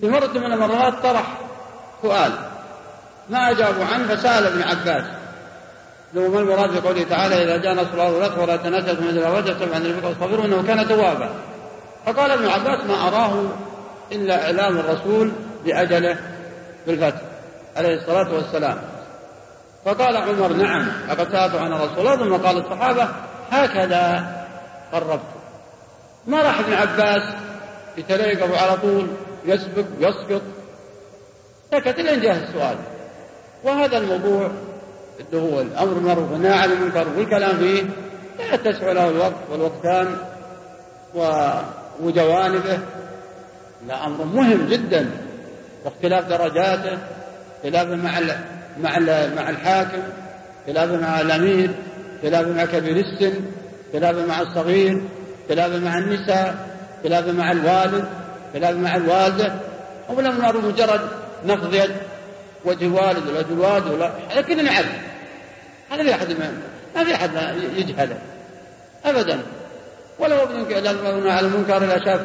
[0.00, 1.38] في مرة من المرات طرح
[2.02, 2.32] سؤال.
[3.30, 5.04] ما أجابوا عنه؟ فسأل ابن عباس.
[6.14, 9.86] ما المراد بقوله تعالى إذا جاء نصر الله والفتح ولا تنازلوا من إذا وجدتم عن
[9.86, 11.30] الفقه واصطبروا إنه كان توابا.
[12.06, 13.44] فقال ابن عباس ما أراه
[14.12, 15.32] إلا إعلام الرسول
[15.64, 16.16] بأجله
[16.86, 17.20] بالفتح
[17.76, 18.78] عليه الصلاة والسلام.
[19.84, 23.08] فقال عمر نعم لقد سألت عن رسول الله ثم قال الصحابة
[23.50, 24.26] هكذا
[24.92, 25.20] قربت.
[26.26, 27.22] ما راح ابن عباس
[27.96, 29.06] يتليقف على طول
[29.44, 30.42] يسبق ويسقط
[31.72, 32.76] سكت لين جاء السؤال.
[33.64, 34.50] وهذا الموضوع
[35.34, 37.82] هو الأمر بالمعروف والنهي عن المنكر والكلام فيه
[38.38, 40.16] لا يتسع له الوقت والوقتان
[42.00, 42.78] وجوانبه.
[43.88, 45.10] لا أمر مهم جدا
[45.84, 46.98] واختلاف درجاته
[47.62, 48.20] خلافه مع
[48.80, 48.98] مع
[49.36, 50.02] مع الحاكم
[50.66, 51.70] خلافه مع الأمير
[52.22, 53.40] خلافه مع كبير السن
[53.92, 55.02] خلافه مع الصغير
[55.48, 56.54] خلافه مع النساء
[57.04, 58.04] خلافه مع الوالد
[58.54, 59.52] خلافه مع الوالدة.
[60.10, 61.00] هو الأمر مجرد
[61.44, 61.90] نقض يد
[62.64, 65.09] وجه الوالد ولا وجه الوالد ولا كلنا نعرف.
[65.90, 66.28] هذا في أحد
[66.96, 67.30] ما في أحد
[67.76, 68.18] يجهله.
[69.04, 69.40] ابدا.
[70.18, 70.64] ولو ابن
[71.30, 72.20] على المنكر إذا شاف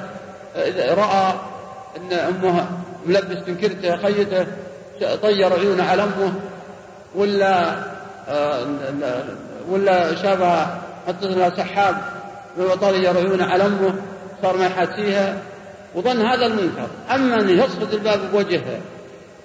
[0.98, 1.34] رأى
[1.98, 2.68] إن أمه
[3.06, 4.46] ملبس تنكرته خيته
[5.22, 6.34] طير عيونه على أمه
[7.16, 7.76] ولا
[8.30, 8.66] آه،
[9.70, 11.96] ولا شافها حطت سحاب
[12.58, 13.96] وطير عيونه على أمه
[14.42, 15.38] صار ما يحاسيها
[15.96, 16.88] وظن هذا المنكر.
[17.16, 18.80] أما أن يصفد الباب بوجهها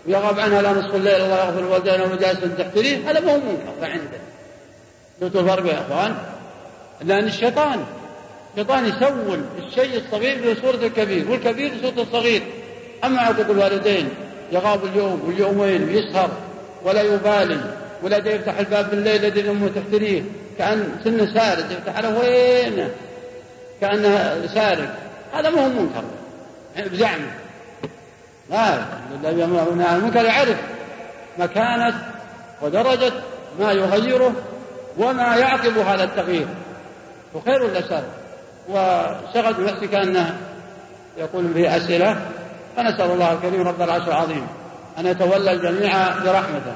[0.07, 4.21] ويغاب عنها لا نصف الليل الله يغفر الوالدين وجالس تحتريه هذا ما هو منكر فعنده
[5.21, 6.15] شفتوا الفرق يا اخوان
[7.05, 7.85] لأن الشيطان
[8.55, 12.43] الشيطان يسول الشيء الصغير بصورة الكبير والكبير بصورة الصغير.
[13.05, 14.09] أما عقوق الوالدين
[14.53, 16.31] يغاب اليوم واليومين ويسهر
[16.85, 17.61] ولا يبالي
[18.03, 20.23] ولا يفتح الباب بالليل يدري أمه تحتريه
[20.59, 22.89] كأن سن سارد يفتح له وين
[23.81, 24.95] كأنه سارق.
[25.33, 26.05] هذا ما هو منكر
[26.77, 27.31] يعني بزعمه.
[28.51, 28.85] لا
[29.25, 30.57] الذي يأمر عن المنكر يعرف
[31.39, 31.95] مكانة
[32.63, 33.13] ودرجة
[33.61, 34.33] ما يغيره
[34.99, 36.47] وما يعقب هذا التغيير.
[37.35, 38.03] وخير ولا شر؟
[38.69, 40.37] وشغل بنفسي كأنه
[41.19, 42.17] يقول به أسئلة.
[42.77, 44.47] فنسأل الله الكريم رب العرش العظيم
[44.99, 46.75] أن يتولى الجميع برحمته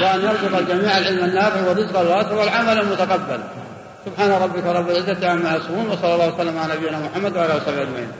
[0.00, 3.40] وأن يرزق الجميع العلم النافع والرزق الواسع والعمل المتقبل.
[4.06, 7.82] سبحان ربك رب العزة عما يصفون وصلى الله وسلم على نبينا محمد وعلى آله وصحبه
[7.82, 8.12] أجمعين.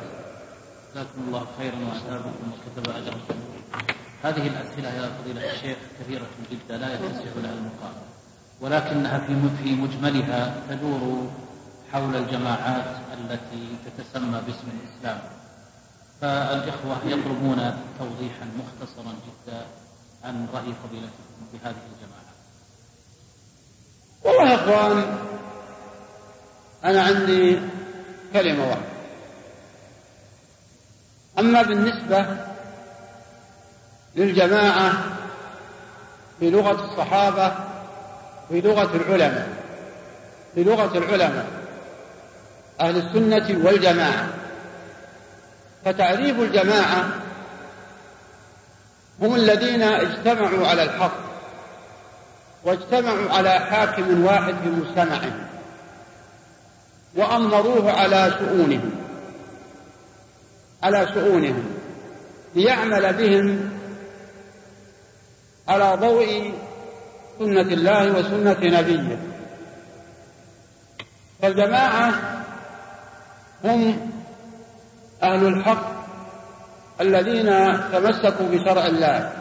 [0.93, 3.39] جزاكم الله خيرا وأثابكم وكتب أجركم.
[4.23, 7.95] هذه الأسئلة يا فضيلة الشيخ كثيرة جدا لا يتسع لها المقام.
[8.61, 11.31] ولكنها في في مجملها تدور
[11.93, 15.21] حول الجماعات التي تتسمى باسم الإسلام.
[16.21, 17.61] فالإخوة يطلبون
[17.99, 19.67] توضيحا مختصرا جدا
[20.25, 22.33] عن رأي فضيلتكم بهذه الجماعة.
[24.25, 25.19] والله يا أخوان
[26.85, 27.59] أنا عندي
[28.33, 28.92] كلمة واحدة.
[31.39, 32.27] أما بالنسبة
[34.17, 34.93] للجماعة
[36.41, 37.53] في لغة الصحابة
[38.49, 39.49] في لغة العلماء
[40.55, 41.47] في لغة العلماء
[42.81, 44.27] أهل السنة والجماعة
[45.85, 47.05] فتعريف الجماعة
[49.23, 51.17] هم الذين اجتمعوا على الحق
[52.65, 55.47] واجتمعوا على حاكم واحد في مجتمعهم
[57.17, 59.02] وأمروه على شؤونهم.
[60.83, 61.65] على شؤونهم
[62.55, 63.71] ليعمل بهم
[65.69, 66.53] على ضوء
[67.39, 69.19] سنة الله وسنة نبيه.
[71.43, 72.13] فالجماعة
[73.65, 74.11] هم
[75.23, 75.93] أهل الحق
[77.01, 77.47] الذين
[77.93, 79.33] تمسكوا بشرع الله.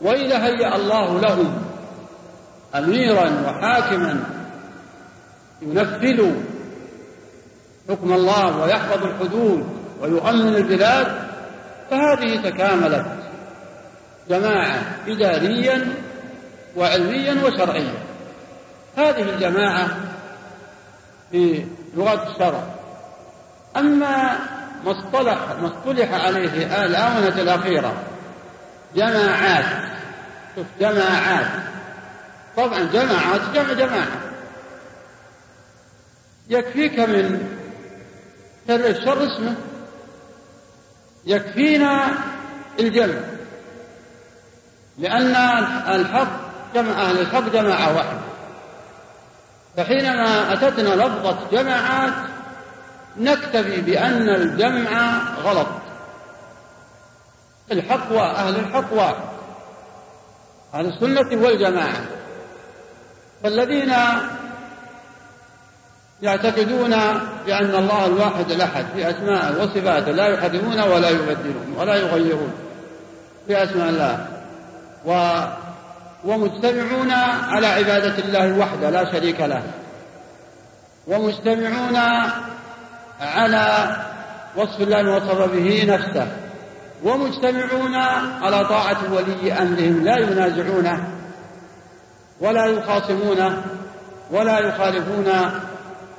[0.00, 1.62] وإذا هيأ الله لهم
[2.74, 4.24] أميرا وحاكما
[5.62, 6.32] ينفذ
[7.88, 11.06] حكم الله ويحفظ الحدود ويؤمن البلاد
[11.90, 13.06] فهذه تكاملت
[14.28, 15.94] جماعة إداريا
[16.76, 17.94] وعلميا وشرعيا.
[18.96, 19.88] هذه الجماعة
[21.30, 21.64] في
[21.96, 22.62] لغة الشرع.
[23.76, 24.38] أما
[24.84, 27.94] ما اصطلح ما اصطلح عليه الآونة الأخيرة
[28.94, 29.64] جماعات
[30.56, 31.46] شوف جماعات.
[32.56, 34.20] طبعا جماعات جمع جماعة.
[36.48, 37.48] يكفيك من
[38.68, 39.54] شر الشر اسمه.
[41.26, 42.08] يكفينا
[42.80, 43.20] الجمع
[44.98, 45.36] لأن
[45.94, 46.28] الحق
[46.74, 48.20] جمع أهل الحق جماعة واحدة
[49.76, 52.12] فحينما أتتنا لفظة جماعات
[53.16, 55.66] نكتفي بأن الجمع غلط.
[57.72, 59.24] الحق أهل الحق واحد.
[60.74, 62.04] أهل السنة والجماعة.
[63.42, 63.94] فالذين
[66.22, 66.90] يعتقدون
[67.46, 72.52] بأن الله الواحد الأحد في أسماء وصفاته لا يحرمون ولا يبدلون ولا يغيرون
[73.46, 74.26] في أسماء الله.
[75.06, 75.40] و
[76.24, 77.10] ومجتمعون
[77.48, 79.62] على عبادة الله وحده لا شريك له.
[81.06, 81.96] ومجتمعون
[83.20, 83.96] على
[84.56, 86.26] وصف الله وصف به نفسه.
[87.04, 87.94] ومجتمعون
[88.42, 91.04] على طاعة ولي أمرهم لا ينازعونه
[92.40, 93.62] ولا يخاصمونه
[94.30, 95.32] ولا يخالفون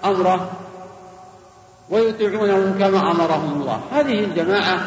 [0.05, 0.51] أمره
[1.89, 3.81] ويطيعونه كما أمرهم الله.
[3.91, 4.79] هذه الجماعة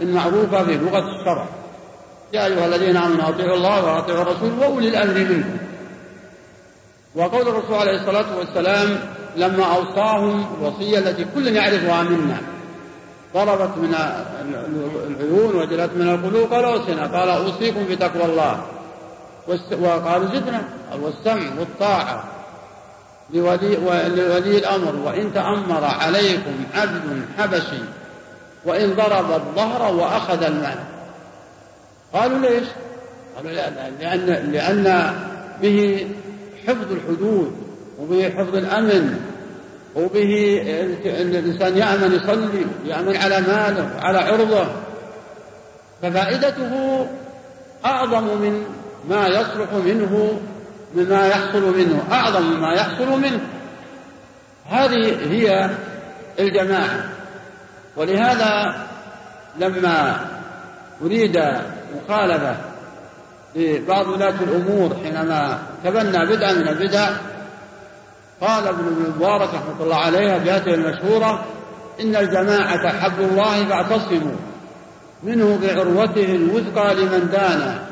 [0.00, 1.46] المعروفة في لغة الشرع.
[2.32, 5.56] يا أيها الذين آمنوا أطيعوا الله وأطيعوا الرسول وأولي الأمر منكم.
[7.14, 9.00] وقول الرسول عليه الصلاة والسلام
[9.36, 12.36] لما أوصاهم الوصية التي كل يعرفها منا
[13.34, 13.94] ضربت من
[15.06, 18.62] العيون وجلت من القلوب قال أوصنا قال أوصيكم بتقوى الله.
[19.80, 20.62] وقالوا زدنا
[21.02, 22.24] والسمع والطاعة.
[23.34, 27.82] لولي, الأمر وإن تأمر عليكم عبد حبشي
[28.64, 30.78] وإن ضرب الظهر وأخذ المال
[32.12, 32.68] قالوا ليش؟
[33.36, 33.50] قالوا
[34.00, 35.14] لأن, لأن
[35.62, 36.06] به
[36.66, 37.52] حفظ الحدود
[38.00, 39.20] وبه حفظ الأمن
[39.96, 40.62] وبه
[41.04, 44.66] الإنسان يأمن يصلي يأمن على ماله وعلى عرضه
[46.02, 47.06] ففائدته
[47.84, 48.64] أعظم من
[49.08, 50.40] ما يصلح منه
[50.94, 53.40] مما يحصل منه أعظم مما يحصل منه.
[54.70, 55.70] هذه هي
[56.38, 57.04] الجماعة.
[57.96, 58.76] ولهذا
[59.58, 60.26] لما
[61.02, 61.38] أريد
[61.96, 62.56] مخالفة
[63.56, 67.10] لبعض ولاة الأمور حينما تبنى بدعة من البدع
[68.40, 71.44] قال ابن المبارك رحمة الله عليها بهذه المشهورة
[72.00, 74.36] إن الجماعة حبل الله فاعتصموا
[75.22, 77.89] منه بعروته الوثقى لمن دانا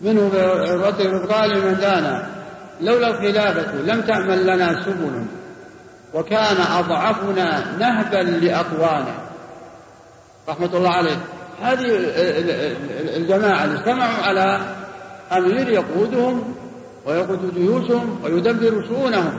[0.00, 1.76] منه بعروته الوثقى لمن
[2.80, 5.24] لولا الخلافة لم تعمل لنا سبل.
[6.14, 9.14] وكان أضعفنا نهبا لأقوانا
[10.48, 11.16] رحمة الله عليه.
[11.62, 11.86] هذه
[13.16, 14.60] الجماعة اللي اجتمعوا على
[15.32, 16.54] أمير يقودهم
[17.06, 19.38] ويقود جيوشهم ويدبر شؤونهم.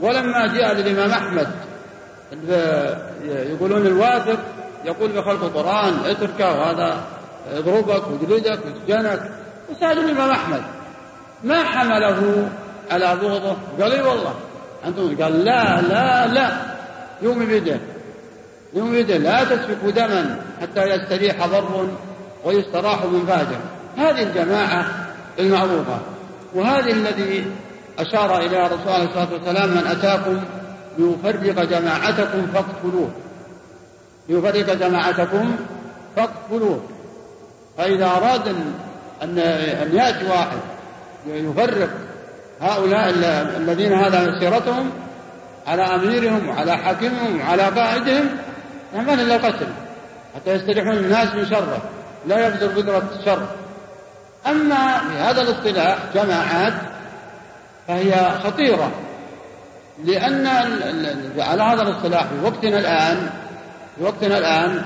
[0.00, 1.48] ولما جاء للإمام أحمد
[3.24, 4.38] يقولون الواثق
[4.84, 7.00] يقول بخلق القرآن اتركه وهذا
[7.56, 9.30] يضربك ويجلدك ويسجنك
[9.70, 10.62] وسأل الإمام أحمد.
[11.44, 12.48] ما حمله
[12.90, 14.34] على بغضه قال إي والله.
[14.86, 16.50] أنتم قال لا لا لا.
[17.22, 17.80] يوم بيده.
[18.74, 19.16] يوم بيده.
[19.16, 21.88] لا تسفكوا دما حتى يستريح ضر
[22.44, 23.60] ويستراح من فاجر.
[23.96, 24.84] هذه الجماعة
[25.38, 25.98] المعروفة.
[26.54, 27.46] وهذا الذي
[27.98, 30.40] أشار إلى رسول الله صلى الله عليه وسلم من أتاكم
[30.98, 33.10] ليفرق جماعتكم فاقتلوه.
[34.28, 35.56] ليفرق جماعتكم
[36.16, 36.80] فاقتلوه.
[37.78, 38.56] فإذا أراد
[39.22, 40.58] أن أن يأتي واحد
[41.26, 41.90] يفرق
[42.60, 43.10] هؤلاء
[43.56, 44.90] الذين هذا مسيرتهم
[45.66, 48.28] على أميرهم وعلى حاكمهم وعلى قائدهم
[48.94, 49.66] يعمل إلا القتل
[50.34, 51.82] حتى يستريحون الناس من شره
[52.26, 53.46] لا يبذل بذرة الشر.
[54.46, 56.72] أما في هذا الاصطلاح جماعات
[57.88, 58.90] فهي خطيرة
[60.04, 60.46] لأن
[61.38, 63.30] على هذا الاصطلاح في وقتنا الآن
[63.96, 64.82] في وقتنا الآن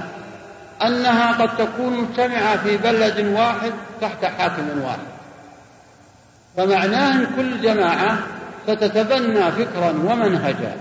[0.86, 4.98] أنها قد تكون مجتمعة في بلد واحد تحت حاكم واحد.
[6.56, 8.18] فمعناه أن كل جماعة
[8.66, 10.76] ستتبنى فكرا ومنهجا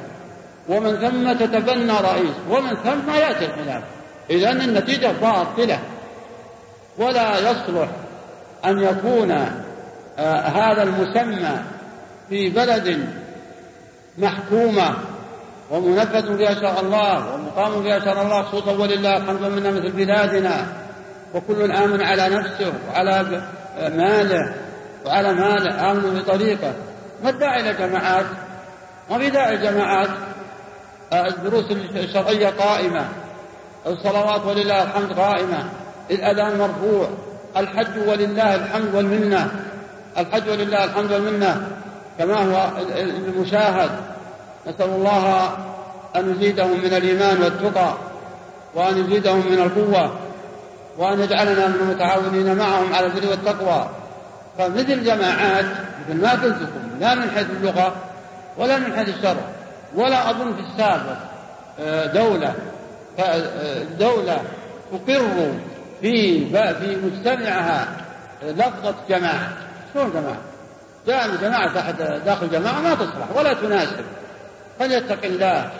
[0.69, 3.83] ومن ثم تتبنى رئيس ومن ثم يأتي الخلاف
[4.29, 5.79] إذا النتيجة باطلة.
[6.97, 7.87] ولا يصلح
[8.65, 9.31] أن يكون
[10.19, 11.59] آه هذا المسمى
[12.29, 13.07] في بلد
[14.17, 14.95] محكومة
[15.73, 20.65] ومنفذ فيها شرع الله ومقام فيها شرع الله خصوصا ولله الحمد منا مثل بلادنا.
[21.33, 23.41] وكل آمن على نفسه وعلى
[23.79, 24.53] ماله
[25.05, 26.73] وعلى ماله آمن بطريقه.
[27.23, 28.25] ما الداعي لجماعات
[29.09, 30.09] ما في داعي جماعات.
[31.13, 33.05] الدروس الشرعية قائمة.
[33.87, 35.69] الصلوات ولله الحمد قائمة.
[36.11, 37.07] الأذان مرفوع.
[37.57, 39.51] الحج ولله الحمد والمنة.
[40.17, 41.67] الحج ولله الحمد والمنة.
[42.19, 43.89] كما هو المشاهد.
[44.67, 45.57] نسأل الله
[46.15, 47.93] أن يزيدهم من الإيمان والتقى
[48.75, 50.15] وأن يزيدهم من القوة
[50.97, 53.89] وأن يجعلنا من المتعاونين معهم على البر والتقوى.
[54.57, 55.65] فمثل جماعات
[56.09, 57.95] مثل ما قلت لكم لا من حيث اللغة
[58.57, 59.41] ولا من حيث الشرع
[59.95, 61.17] ولا أظن في السابق
[61.79, 62.53] آه، دولة
[63.19, 64.41] آه، دولة
[64.91, 65.53] تقر
[66.01, 67.87] في في مجتمعها
[68.43, 69.49] لفظة جماعة.
[69.93, 70.37] شلون جماعة؟
[71.07, 74.03] جاء جماعة تحت داخل جماعة ما تصلح ولا تناسب.
[74.79, 75.71] فليتق الله.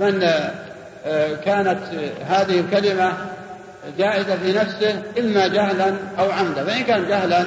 [0.00, 0.22] من
[1.06, 1.78] آه، كانت
[2.26, 3.12] هذه الكلمة
[3.98, 6.64] جائزة في نفسه إما جهلا أو عمدا.
[6.64, 7.44] فإن كان جهلا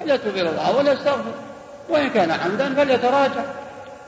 [0.00, 1.34] فليتوب إلى الله وليستغفر.
[1.88, 3.42] وإن كان عمدا فليتراجع.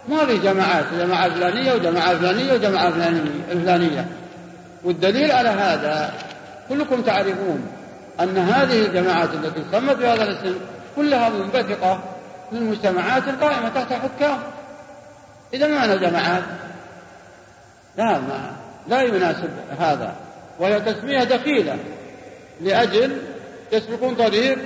[0.09, 2.91] ما في جماعات جماعة فلانية وجماعة فلانية وجماعة
[3.51, 4.07] فلانية.
[4.85, 6.13] والدليل على هذا
[6.69, 7.67] كلكم تعرفون
[8.21, 10.55] أن هذه الجماعات التي سمت بهذا الاسم
[10.97, 11.99] كلها منبثقة
[12.53, 14.39] من مجتمعات قائمة تحت حكام.
[15.55, 16.43] إذا ما أنا جماعات؟
[17.97, 18.51] لا ما
[18.89, 20.15] لا يناسب هذا.
[20.61, 21.77] وهي تسمية دخيلة
[22.61, 23.17] لأجل
[23.73, 24.59] يسلكون طريق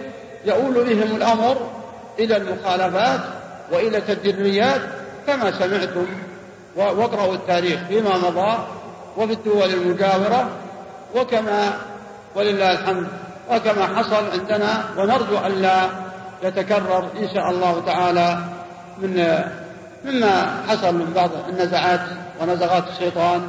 [0.45, 1.71] يؤول بهم الأمر
[2.19, 3.21] إلى المخالفات
[3.73, 4.81] وإلى التدريات
[5.27, 6.07] كما سمعتم
[6.77, 8.59] واقرأوا التاريخ فيما مضى
[9.17, 10.49] وفي الدول المجاورة
[11.15, 11.73] وكما
[12.35, 13.07] ولله الحمد
[13.51, 15.89] وكما حصل عندنا ونرجو أن لا
[16.43, 18.39] يتكرر إن شاء الله تعالى
[18.99, 19.39] من
[20.05, 22.01] مما حصل من بعض النزعات
[22.41, 23.41] ونزغات الشيطان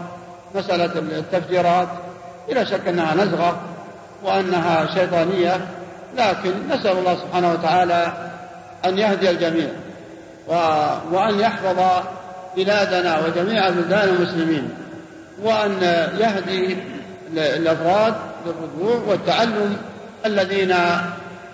[0.56, 1.88] مسألة التفجيرات
[2.50, 3.62] بلا شك أنها نزغة
[4.24, 5.68] وأنها شيطانية
[6.18, 8.14] لكن نسأل الله سبحانه وتعالى
[8.86, 9.70] أن يهدي الجميع
[11.12, 12.04] وأن يحفظ
[12.56, 14.70] بلادنا وجميع بلدان المسلمين
[15.44, 15.82] وأن
[16.20, 16.78] يهدي
[17.34, 18.14] الأفراد
[18.46, 19.78] للرجوع والتعلم
[20.26, 20.76] الذين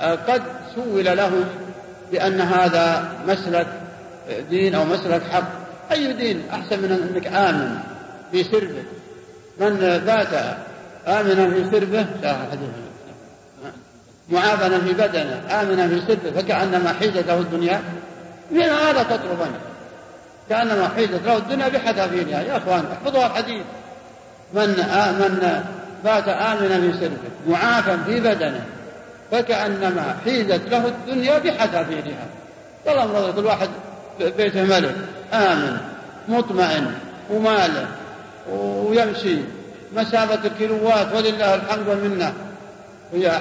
[0.01, 0.41] قد
[0.75, 1.45] سول لهم
[2.11, 3.67] بأن هذا مسلك
[4.49, 5.64] دين أو مسلك حق.
[5.91, 7.79] أي دين أحسن من أنك آمن
[8.31, 8.83] في سربه؟
[9.59, 10.57] من بات
[11.07, 12.69] آمنا في سربه؟ لا حديث
[14.29, 17.81] معافنا في بدنه آمنا في سربه فكأنما حيزت له الدنيا
[18.51, 19.57] من هذا تطلبني
[20.49, 23.63] كأنما حيزت له الدنيا بحذافيرها يا أخوان احفظوا الحديث.
[24.53, 24.67] من
[25.19, 25.63] من
[26.03, 27.17] بات آمنا في سربه
[27.47, 28.65] معافا في بدنه
[29.31, 32.27] فكأنما حيزت له الدنيا بحذافيرها
[32.86, 33.69] والله كل واحد
[34.20, 34.95] بيته ملك
[35.34, 35.78] آمن
[36.28, 36.91] مطمئن
[37.30, 37.88] وماله
[38.49, 39.38] ويمشي.
[39.95, 42.34] مسافة الكيلوات ولله الحمد والمنة.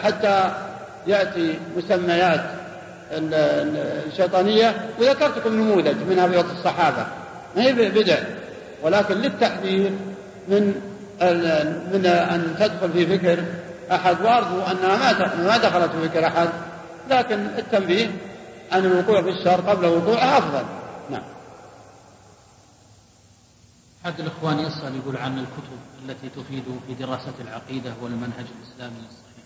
[0.05, 0.51] حتى
[1.07, 2.41] يأتي مسميات
[3.13, 4.75] الشيطانية.
[4.99, 7.07] وذكرتكم نموذج في وقت الصحابة.
[7.57, 8.19] ما هي بدع.
[8.83, 9.93] ولكن للتحذير
[10.49, 10.75] من
[11.93, 13.39] من أن تدخل في فكر
[13.93, 14.17] أحد.
[14.25, 15.13] وأرجو أنها
[15.43, 16.49] ما دخلت في فكر أحد.
[17.11, 18.11] لكن التنبيه
[18.75, 20.65] عن الوقوع في الشر قبل وقوعه أفضل.
[21.11, 21.23] نعم.
[24.05, 29.45] أحد الإخوان يسأل يقول عن الكتب التي تفيد في دراسة العقيدة والمنهج الإسلامي الصحيح.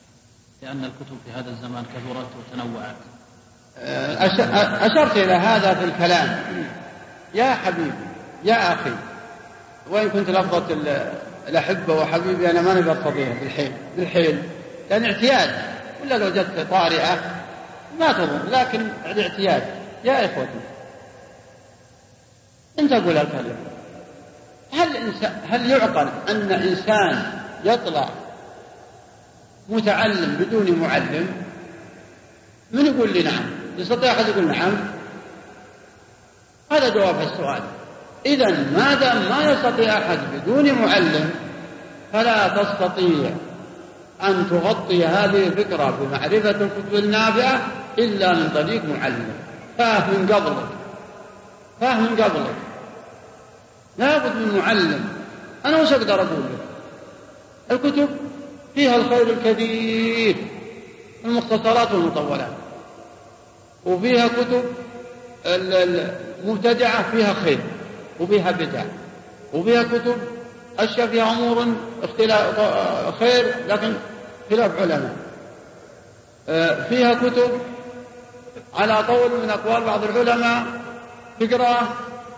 [0.63, 2.97] لأن الكتب في هذا الزمان كثرت وتنوعت.
[4.83, 6.45] أشرت إلى هذا في الكلام.
[7.35, 8.09] يا حبيبي
[8.45, 8.93] يا أخي
[9.91, 10.67] وإن كنت لفظة
[11.49, 14.43] الأحبة وحبيبي أنا ما نقدر فضيها بالحيل بالحيل.
[14.91, 15.51] لأن اعتياد.
[16.03, 17.38] ولا لو جت طارئة
[18.01, 19.63] ما تضر لكن الاعتياد.
[20.05, 20.61] يا إخوتي
[22.79, 23.57] أنت قول الكلمة
[24.73, 25.13] هل
[25.49, 27.23] هل يعقل أن إنسان
[27.65, 28.09] يطلع
[29.69, 31.29] متعلم بدون معلم؟
[32.73, 33.45] من يقول لي نعم؟
[33.79, 34.73] يستطيع أحد يقول نعم؟
[36.73, 37.63] هذا جواب السؤال.
[38.27, 41.31] إذا ما دام ما يستطيع أحد بدون معلم؟
[42.13, 43.31] فلا تستطيع
[44.23, 47.61] أن تغطي هذه الفكرة بمعرفة الكتب النافعة
[47.99, 49.29] إلا من طريق معلم.
[49.79, 50.69] فاه من قبلك
[51.81, 52.55] فاه من قبلك
[53.99, 55.09] لابد من معلم.
[55.65, 56.59] أنا وش أقدر أقول لك
[57.71, 58.09] الكتب
[58.75, 60.37] فيها الخير الكثير
[61.25, 62.51] المختصرات والمطولات.
[63.87, 64.65] وفيها كتب
[65.47, 67.59] المبتدعة فيها خير
[68.21, 68.83] وفيها بدع
[69.53, 70.17] وفيها كتب
[70.79, 71.67] أشياء فيها أمور
[72.03, 72.61] اختلاف
[73.21, 73.93] خير لكن
[74.51, 75.17] خلاف علماء.
[76.49, 77.51] آه، فيها كتب
[78.79, 80.63] على قول من أقوال بعض العلماء
[81.41, 81.89] تقرأ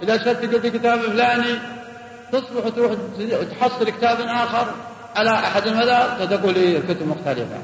[0.02, 1.58] إذا قلت كتاب فلاني
[2.32, 2.92] تصبح تروح
[3.60, 4.66] تحصل كتاب آخر
[5.16, 7.58] على أحد المذاهب فتقول إيه الكتب مختلفة.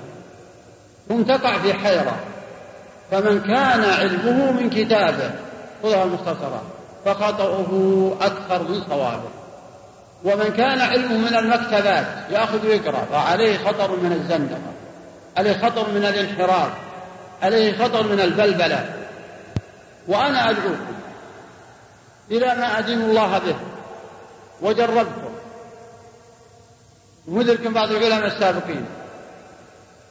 [1.09, 2.17] ثم تقع في حيرة.
[3.11, 5.31] فمن كان علمه من كتابه
[5.83, 6.63] خذها المختصرات
[7.05, 9.29] فخطأه أكثر من صوابه.
[10.25, 14.73] ومن كان علمه من المكتبات يأخذ ويقرأ فعليه خطر من الزندقة
[15.37, 16.71] عليه خطر من الانحراف.
[17.43, 18.95] عليه خطر من البلبلة.
[20.09, 20.97] وأنا أدعوكم
[22.31, 23.57] إلى ما أدين الله به
[24.63, 25.31] وجربته.
[27.29, 28.85] ومدركم بعض العلماء السابقين.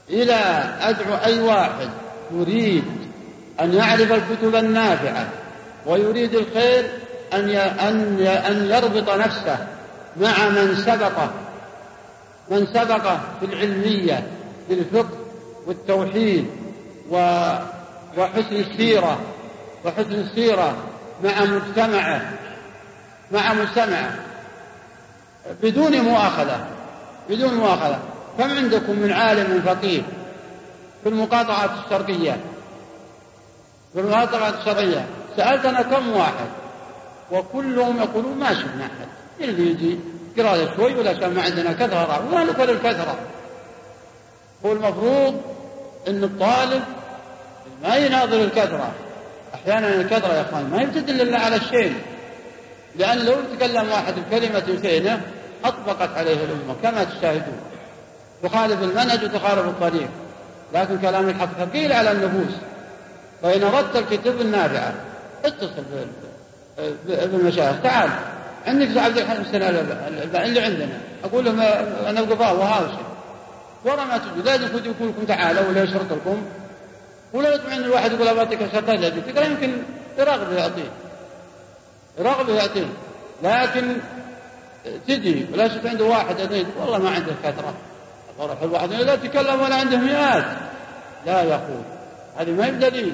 [0.09, 0.33] إلى
[0.81, 1.89] أدعو أي واحد
[2.31, 2.83] يريد
[3.59, 5.29] أن يعرف الكتب النافعة
[5.85, 6.89] ويريد الخير
[7.33, 9.67] أن أن أن يربط نفسه
[10.17, 11.31] مع من سبقه.
[12.49, 14.27] من سبقه في العلمية
[14.67, 15.17] في الفقه
[15.67, 16.47] والتوحيد
[17.11, 19.19] وحسن السيرة
[19.85, 20.75] وحسن السيرة
[21.23, 22.31] مع مجتمعه
[23.31, 24.15] مع مجتمعه
[25.63, 26.67] بدون مؤاخذة
[27.29, 27.99] بدون مؤاخذة.
[28.37, 30.01] كم عندكم من عالم فقيه
[31.03, 32.39] في المقاطعات الشرقية؟
[33.93, 35.05] في المقاطعات الشرعية
[35.37, 36.47] سألتنا كم واحد؟
[37.31, 39.07] وكلهم يقولون ما شفنا أحد.
[39.41, 39.99] اللي يجي
[40.37, 42.27] قراءة شوي ولا شاء ما عندنا كثرة.
[42.31, 43.15] ولا نقول الكثرة.
[44.65, 45.41] هو المفروض
[46.07, 46.83] أن الطالب
[47.83, 48.91] ما يناظر الكثرة.
[49.53, 51.93] أحيانا الكثرة يا أخوان ما يمتدل إلا على الشيء.
[52.95, 55.21] لأن لو تكلم واحد بكلمة زينة
[55.65, 57.59] أطبقت عليه الأمة كما تشاهدون.
[58.43, 60.09] تخالف المنهج وتخالف الطريق.
[60.73, 62.55] لكن كلام الحق ثقيل على النفوس.
[63.41, 64.93] فإن أردت الكتب النافعة
[65.45, 65.83] اتصل
[67.07, 68.09] بالمشايخ تعال
[68.67, 70.97] عندك عبد الحسن اللي عندنا.
[71.23, 71.59] أقول لهم
[72.07, 72.97] أنا القضاء وهذا
[73.85, 76.43] ورا ما تجي لا يقول لكم تعالوا ولا يشرط لكم.
[77.33, 79.71] ولا يطمئن الواحد يقول أبغى شرطين تقرأ يمكن
[80.17, 80.91] يراغب يعطيه
[82.19, 82.87] يراغب يعطيه
[83.43, 83.97] لكن
[85.07, 87.73] تجي ولا شفت عنده واحد اثنين والله ما عنده كثره
[88.37, 90.45] فرح الواحد لا تكلم ولا عنده مئات.
[91.25, 91.81] لا يقول
[92.37, 93.13] هذه ما بدليل.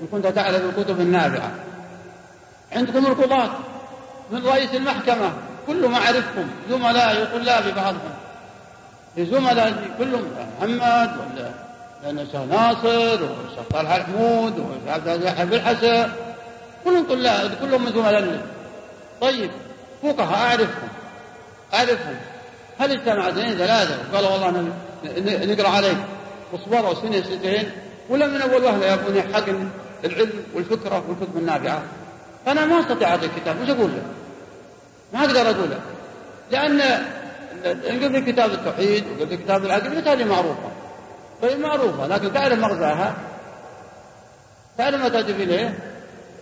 [0.00, 1.50] إن كنت تعرف الكتب النافعة
[2.72, 3.50] عندكم القضاة
[4.30, 5.32] من رئيس المحكمة.
[5.66, 8.10] كل معرفكم زملاء يطلاب ببعضهم
[9.18, 10.24] زملاء كلهم
[10.58, 11.10] محمد
[12.04, 16.10] ولا الشيخ ناصر والشيخ طلحة الحمود والشيخ عبد بالحسن
[16.84, 18.46] كلهم طلاب كلهم من زملاء
[19.20, 19.50] طيب
[20.02, 20.88] فقهاء أعرفهم.
[21.74, 22.16] أعرفهم.
[22.78, 24.72] هل اجتمع اثنين ثلاثة؟ وقالوا والله
[25.44, 25.96] نقرأ عليك
[26.52, 27.70] وصبروا سنة سنتين
[28.08, 29.44] ولا من أول وهلة يكون حق
[30.04, 31.82] العلم والفكرة والكتب النافعة.
[32.46, 33.60] فأنا ما أستطيع أعطي الكتاب.
[33.62, 34.02] وش أقول له؟
[35.12, 35.70] ما أقدر أقول
[36.50, 36.80] لأن
[37.64, 40.70] قلت كتاب التوحيد وقلت كتاب العقل هذه معروفة.
[41.42, 43.14] طيب معروفة لكن تعرف مغزاها؟
[44.78, 45.78] تعرف ما تجب إليه؟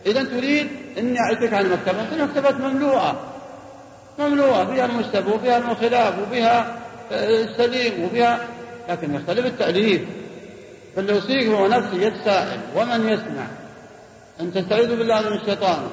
[0.06, 3.20] إذا تريد أني أعطيك عن مكتبة المكتبات مملوءة.
[4.18, 6.76] مملوءة فيها المستبى وفيها الخلاف وفيها
[7.12, 8.46] السليم وفيها
[8.88, 10.02] لكن يختلف التأليف.
[10.96, 13.46] فاللي يوصيك هو نفسه يتساءل ومن يسمع؟
[14.40, 15.88] أن تستعيذوا بالله من الشيطان.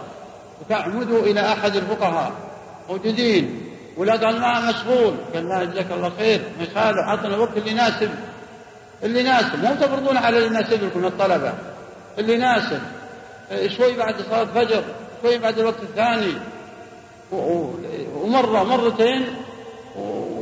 [0.62, 2.32] وتعمدوا إلى أحد الفقهاء
[2.90, 3.65] موجودين.
[3.98, 6.42] ولا قال ما مشغول قال لا جزاك الله خير.
[6.58, 8.10] ما يخالف عطنا الوقت اللي يناسب.
[9.04, 9.64] اللي يناسب.
[9.64, 11.54] مو تفرضون على اللي يناسب لكم الطلبة.
[12.18, 12.80] اللي يناسب.
[13.78, 14.84] شوي بعد صلاة فجر
[15.22, 16.34] شوي بعد الوقت الثاني.
[18.16, 19.36] ومرة مرتين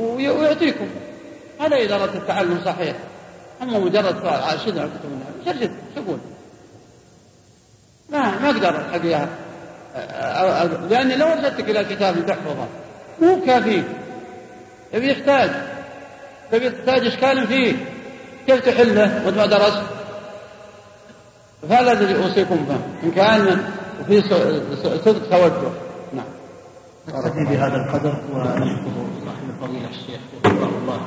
[0.08, 0.88] ويعطيكم.
[1.60, 2.96] هذا أردت التعلم صحيح.
[3.62, 6.18] أما مجرد سؤال عاشدنا على كتب النبي شرد شو أقول؟
[8.10, 9.28] ما ما أقدر الحقيقة
[10.90, 12.66] لأني لو وصلتك إلى كتاب تحفظه
[13.22, 13.82] مو كافي.
[14.92, 15.50] تبي يحتاج.
[16.52, 17.74] تبي تحتاج إشكال فيه.
[18.46, 19.82] كيف تحله وأنت ما درست؟
[21.68, 22.76] فهذا الذي أوصيكم به.
[23.02, 23.64] إن كان
[24.06, 24.22] في
[25.04, 25.70] صدق توجه.
[26.12, 26.24] نعم.
[27.08, 28.90] نكتفي بهذا القدر ونشكر
[29.24, 31.00] صاحب الفضيلة الشيخ وفقه الله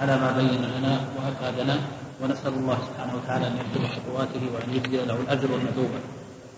[0.00, 1.76] على ما بين لنا وأفادنا.
[2.22, 6.00] ونسأل الله سبحانه وتعالى أن يكتب خطواته وأن يجزي له الأجر والمثوبة.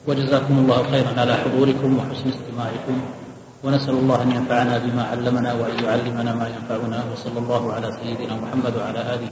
[0.07, 3.01] وجزاكم الله خيرا على حضوركم وحسن استماعكم.
[3.65, 8.77] ونسأل الله أن ينفعنا بما علمنا وأن يعلمنا ما ينفعنا وصلى الله على سيدنا محمد
[8.77, 9.29] وعلى آله